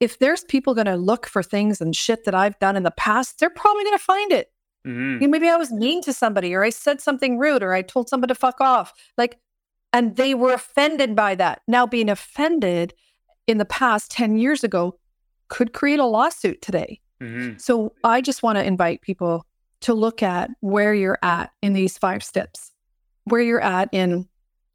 if 0.00 0.18
there's 0.18 0.44
people 0.44 0.74
going 0.74 0.84
to 0.84 0.96
look 0.96 1.26
for 1.26 1.42
things 1.42 1.80
and 1.80 1.96
shit 1.96 2.26
that 2.26 2.34
I've 2.34 2.58
done 2.58 2.76
in 2.76 2.82
the 2.82 2.90
past, 2.90 3.40
they're 3.40 3.48
probably 3.48 3.84
going 3.84 3.96
to 3.96 4.04
find 4.04 4.32
it. 4.32 4.52
Mm-hmm. 4.86 5.30
Maybe 5.30 5.48
I 5.48 5.56
was 5.56 5.72
mean 5.72 6.02
to 6.02 6.12
somebody 6.12 6.52
or 6.52 6.62
I 6.62 6.68
said 6.68 7.00
something 7.00 7.38
rude 7.38 7.62
or 7.62 7.72
I 7.72 7.80
told 7.80 8.10
somebody 8.10 8.34
to 8.34 8.38
fuck 8.38 8.60
off. 8.60 8.92
Like, 9.16 9.38
and 9.94 10.16
they 10.16 10.34
were 10.34 10.52
offended 10.52 11.16
by 11.16 11.36
that. 11.36 11.62
Now, 11.66 11.86
being 11.86 12.10
offended 12.10 12.92
in 13.46 13.56
the 13.56 13.64
past 13.64 14.10
10 14.10 14.36
years 14.36 14.62
ago 14.62 14.98
could 15.48 15.72
create 15.72 16.00
a 16.00 16.04
lawsuit 16.04 16.60
today. 16.60 17.00
Mm-hmm. 17.22 17.56
So 17.56 17.94
I 18.04 18.20
just 18.20 18.42
want 18.42 18.58
to 18.58 18.64
invite 18.64 19.00
people 19.00 19.46
to 19.84 19.94
look 19.94 20.22
at 20.22 20.50
where 20.60 20.94
you're 20.94 21.18
at 21.22 21.52
in 21.62 21.72
these 21.72 21.98
five 21.98 22.24
steps, 22.24 22.72
where 23.24 23.40
you're 23.40 23.60
at 23.60 23.88
in 23.92 24.28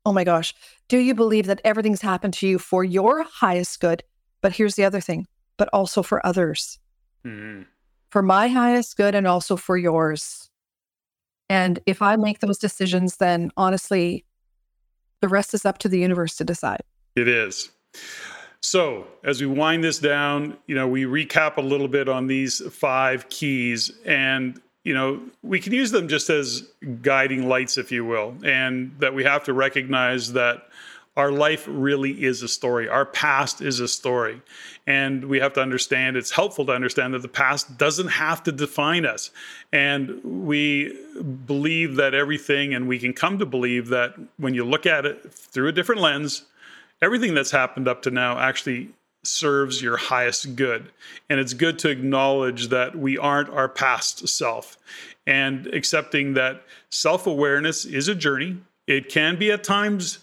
Oh 0.05 0.13
my 0.13 0.23
gosh. 0.23 0.55
Do 0.87 0.97
you 0.97 1.13
believe 1.13 1.45
that 1.47 1.61
everything's 1.63 2.01
happened 2.01 2.33
to 2.35 2.47
you 2.47 2.57
for 2.57 2.83
your 2.83 3.23
highest 3.23 3.79
good? 3.79 4.01
But 4.41 4.53
here's 4.53 4.75
the 4.75 4.85
other 4.85 5.01
thing, 5.01 5.27
but 5.57 5.69
also 5.73 6.01
for 6.01 6.25
others. 6.25 6.79
Mm-hmm. 7.25 7.63
For 8.09 8.21
my 8.21 8.47
highest 8.47 8.97
good 8.97 9.13
and 9.13 9.27
also 9.27 9.55
for 9.55 9.77
yours. 9.77 10.49
And 11.49 11.79
if 11.85 12.01
I 12.01 12.15
make 12.15 12.39
those 12.39 12.57
decisions, 12.57 13.17
then 13.17 13.51
honestly, 13.57 14.25
the 15.21 15.27
rest 15.27 15.53
is 15.53 15.65
up 15.65 15.77
to 15.79 15.89
the 15.89 15.99
universe 15.99 16.35
to 16.37 16.43
decide. 16.43 16.81
It 17.15 17.27
is. 17.27 17.69
So, 18.61 19.07
as 19.23 19.41
we 19.41 19.47
wind 19.47 19.83
this 19.83 19.99
down, 19.99 20.57
you 20.65 20.75
know, 20.75 20.87
we 20.87 21.03
recap 21.03 21.57
a 21.57 21.61
little 21.61 21.87
bit 21.87 22.09
on 22.09 22.27
these 22.27 22.61
five 22.73 23.29
keys 23.29 23.91
and 24.05 24.59
you 24.89 24.95
know, 24.95 25.21
we 25.43 25.59
can 25.59 25.71
use 25.71 25.91
them 25.91 26.07
just 26.07 26.31
as 26.31 26.63
guiding 27.03 27.47
lights, 27.47 27.77
if 27.77 27.91
you 27.91 28.03
will, 28.03 28.33
and 28.43 28.91
that 28.97 29.13
we 29.13 29.23
have 29.23 29.43
to 29.43 29.53
recognize 29.53 30.33
that 30.33 30.67
our 31.15 31.31
life 31.31 31.67
really 31.69 32.23
is 32.23 32.41
a 32.41 32.47
story. 32.47 32.89
Our 32.89 33.05
past 33.05 33.61
is 33.61 33.79
a 33.81 33.87
story. 33.87 34.41
And 34.87 35.25
we 35.25 35.39
have 35.41 35.53
to 35.53 35.61
understand, 35.61 36.17
it's 36.17 36.31
helpful 36.31 36.65
to 36.65 36.71
understand 36.71 37.13
that 37.13 37.21
the 37.21 37.27
past 37.27 37.77
doesn't 37.77 38.07
have 38.07 38.41
to 38.45 38.51
define 38.51 39.05
us. 39.05 39.29
And 39.71 40.23
we 40.23 40.97
believe 41.45 41.97
that 41.97 42.15
everything, 42.15 42.73
and 42.73 42.87
we 42.87 42.97
can 42.97 43.13
come 43.13 43.37
to 43.37 43.45
believe 43.45 43.89
that 43.89 44.15
when 44.37 44.55
you 44.55 44.65
look 44.65 44.87
at 44.87 45.05
it 45.05 45.31
through 45.31 45.67
a 45.67 45.71
different 45.71 46.01
lens, 46.01 46.45
everything 46.99 47.35
that's 47.35 47.51
happened 47.51 47.87
up 47.87 48.01
to 48.01 48.09
now 48.09 48.39
actually 48.39 48.89
serves 49.23 49.81
your 49.81 49.97
highest 49.97 50.55
good. 50.55 50.91
And 51.29 51.39
it's 51.39 51.53
good 51.53 51.79
to 51.79 51.89
acknowledge 51.89 52.69
that 52.69 52.95
we 52.95 53.17
aren't 53.17 53.49
our 53.49 53.69
past 53.69 54.27
self 54.27 54.77
and 55.27 55.67
accepting 55.67 56.33
that 56.33 56.63
self 56.89 57.27
awareness 57.27 57.85
is 57.85 58.07
a 58.07 58.15
journey. 58.15 58.57
It 58.87 59.09
can 59.09 59.37
be 59.37 59.51
at 59.51 59.63
times 59.63 60.19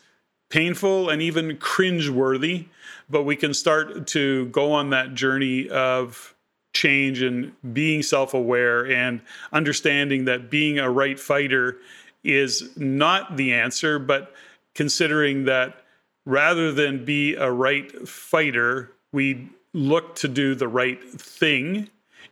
painful 0.49 1.11
and 1.11 1.23
even 1.23 1.57
cringe-worthy, 1.59 2.67
but 3.09 3.23
we 3.23 3.37
can 3.37 3.55
start 3.55 4.07
to 4.09 4.47
go 4.47 4.73
on 4.73 4.91
that 4.91 5.15
journey 5.15 5.69
of 5.69 6.35
change 6.75 7.23
and 7.23 7.53
being 7.73 8.03
self 8.03 8.35
aware 8.35 8.87
and 8.87 9.21
understanding 9.53 10.27
that 10.27 10.51
being 10.51 10.79
a 10.79 10.91
right 10.91 11.19
fighter 11.19 11.79
is 12.25 12.77
not 12.77 13.37
the 13.37 13.53
answer, 13.53 13.99
but 13.99 14.35
considering 14.75 15.45
that 15.45 15.83
rather 16.27 16.71
than 16.73 17.07
be 17.07 17.35
a 17.35 17.51
right 17.51 18.07
fighter, 18.07 18.93
we 19.13 19.49
look 19.73 20.17
to 20.17 20.29
do 20.29 20.55
the 20.55 20.69
right 20.69 21.03
thing 21.03 21.89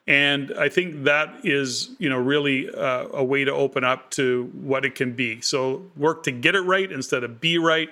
and 0.06 0.52
I 0.58 0.68
think 0.68 1.04
that 1.04 1.34
is, 1.44 1.90
you 1.98 2.10
know, 2.10 2.18
really 2.18 2.68
uh, 2.70 3.08
a 3.12 3.24
way 3.24 3.44
to 3.44 3.52
open 3.52 3.84
up 3.84 4.10
to 4.12 4.50
what 4.52 4.84
it 4.84 4.94
can 4.94 5.12
be. 5.12 5.40
So 5.40 5.82
work 5.96 6.24
to 6.24 6.30
get 6.30 6.54
it 6.54 6.60
right 6.60 6.90
instead 6.90 7.24
of 7.24 7.40
be 7.40 7.56
right. 7.56 7.88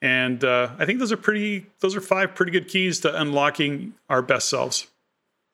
And 0.00 0.42
uh, 0.42 0.70
I 0.78 0.86
think 0.86 0.98
those 0.98 1.12
are 1.12 1.16
pretty, 1.16 1.66
those 1.80 1.94
are 1.94 2.00
five 2.00 2.34
pretty 2.34 2.52
good 2.52 2.68
keys 2.68 3.00
to 3.00 3.20
unlocking 3.20 3.92
our 4.08 4.22
best 4.22 4.48
selves. 4.48 4.86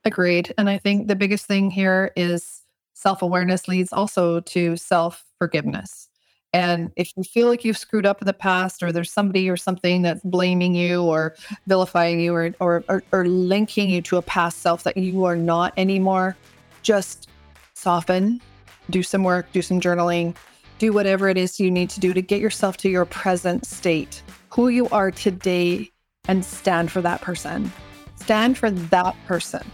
Agreed. 0.04 0.54
And 0.56 0.70
I 0.70 0.78
think 0.78 1.08
the 1.08 1.16
biggest 1.16 1.46
thing 1.46 1.70
here 1.70 2.12
is 2.14 2.62
self 2.94 3.20
awareness 3.20 3.66
leads 3.66 3.92
also 3.92 4.40
to 4.40 4.76
self 4.76 5.24
forgiveness. 5.38 6.07
And 6.52 6.90
if 6.96 7.12
you 7.16 7.22
feel 7.24 7.48
like 7.48 7.64
you've 7.64 7.76
screwed 7.76 8.06
up 8.06 8.22
in 8.22 8.26
the 8.26 8.32
past, 8.32 8.82
or 8.82 8.90
there's 8.90 9.12
somebody 9.12 9.50
or 9.50 9.56
something 9.56 10.02
that's 10.02 10.22
blaming 10.24 10.74
you 10.74 11.02
or 11.02 11.34
vilifying 11.66 12.20
you 12.20 12.34
or, 12.34 12.54
or, 12.60 12.84
or, 12.88 13.02
or 13.12 13.26
linking 13.26 13.90
you 13.90 14.00
to 14.02 14.16
a 14.16 14.22
past 14.22 14.62
self 14.62 14.82
that 14.84 14.96
you 14.96 15.24
are 15.24 15.36
not 15.36 15.74
anymore, 15.76 16.36
just 16.82 17.28
soften, 17.74 18.40
do 18.88 19.02
some 19.02 19.24
work, 19.24 19.50
do 19.52 19.60
some 19.60 19.80
journaling, 19.80 20.34
do 20.78 20.92
whatever 20.92 21.28
it 21.28 21.36
is 21.36 21.60
you 21.60 21.70
need 21.70 21.90
to 21.90 22.00
do 22.00 22.14
to 22.14 22.22
get 22.22 22.40
yourself 22.40 22.76
to 22.78 22.88
your 22.88 23.04
present 23.04 23.66
state, 23.66 24.22
who 24.50 24.68
you 24.68 24.88
are 24.88 25.10
today, 25.10 25.90
and 26.28 26.44
stand 26.44 26.90
for 26.90 27.02
that 27.02 27.20
person. 27.20 27.70
Stand 28.16 28.56
for 28.56 28.70
that 28.70 29.14
person. 29.26 29.64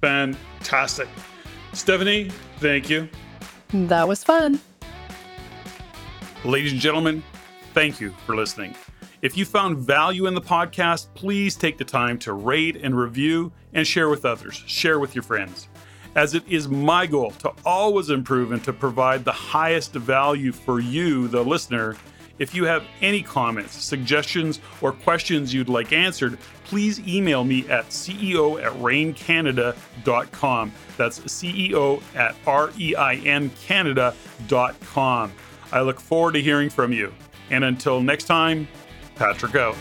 Fantastic. 0.00 1.08
Steffany, 1.72 2.32
thank 2.58 2.88
you. 2.88 3.08
That 3.72 4.08
was 4.08 4.24
fun. 4.24 4.60
Ladies 6.44 6.70
and 6.70 6.80
gentlemen, 6.80 7.24
thank 7.74 8.00
you 8.00 8.10
for 8.24 8.36
listening. 8.36 8.76
If 9.22 9.36
you 9.36 9.44
found 9.44 9.78
value 9.78 10.26
in 10.26 10.34
the 10.34 10.40
podcast, 10.40 11.08
please 11.14 11.56
take 11.56 11.78
the 11.78 11.84
time 11.84 12.16
to 12.20 12.32
rate 12.32 12.76
and 12.76 12.96
review 12.96 13.50
and 13.74 13.84
share 13.84 14.08
with 14.08 14.24
others. 14.24 14.62
Share 14.68 15.00
with 15.00 15.16
your 15.16 15.24
friends. 15.24 15.66
As 16.14 16.34
it 16.34 16.46
is 16.46 16.68
my 16.68 17.06
goal 17.06 17.32
to 17.32 17.52
always 17.66 18.10
improve 18.10 18.52
and 18.52 18.62
to 18.62 18.72
provide 18.72 19.24
the 19.24 19.32
highest 19.32 19.94
value 19.94 20.52
for 20.52 20.78
you, 20.78 21.26
the 21.26 21.44
listener. 21.44 21.96
If 22.38 22.54
you 22.54 22.64
have 22.66 22.84
any 23.02 23.20
comments, 23.20 23.72
suggestions, 23.72 24.60
or 24.80 24.92
questions 24.92 25.52
you'd 25.52 25.68
like 25.68 25.92
answered, 25.92 26.38
please 26.62 27.00
email 27.00 27.42
me 27.42 27.68
at 27.68 27.88
ceo 27.88 28.62
at 28.62 28.72
reincanada.com. 28.74 30.72
That's 30.96 31.18
CEO 31.18 32.00
at 32.14 32.36
R 32.46 32.70
E 32.78 32.94
I 35.72 35.80
look 35.82 36.00
forward 36.00 36.32
to 36.32 36.42
hearing 36.42 36.70
from 36.70 36.92
you. 36.92 37.12
And 37.50 37.64
until 37.64 38.00
next 38.00 38.24
time, 38.24 38.68
Patrick 39.14 39.54
out. 39.54 39.76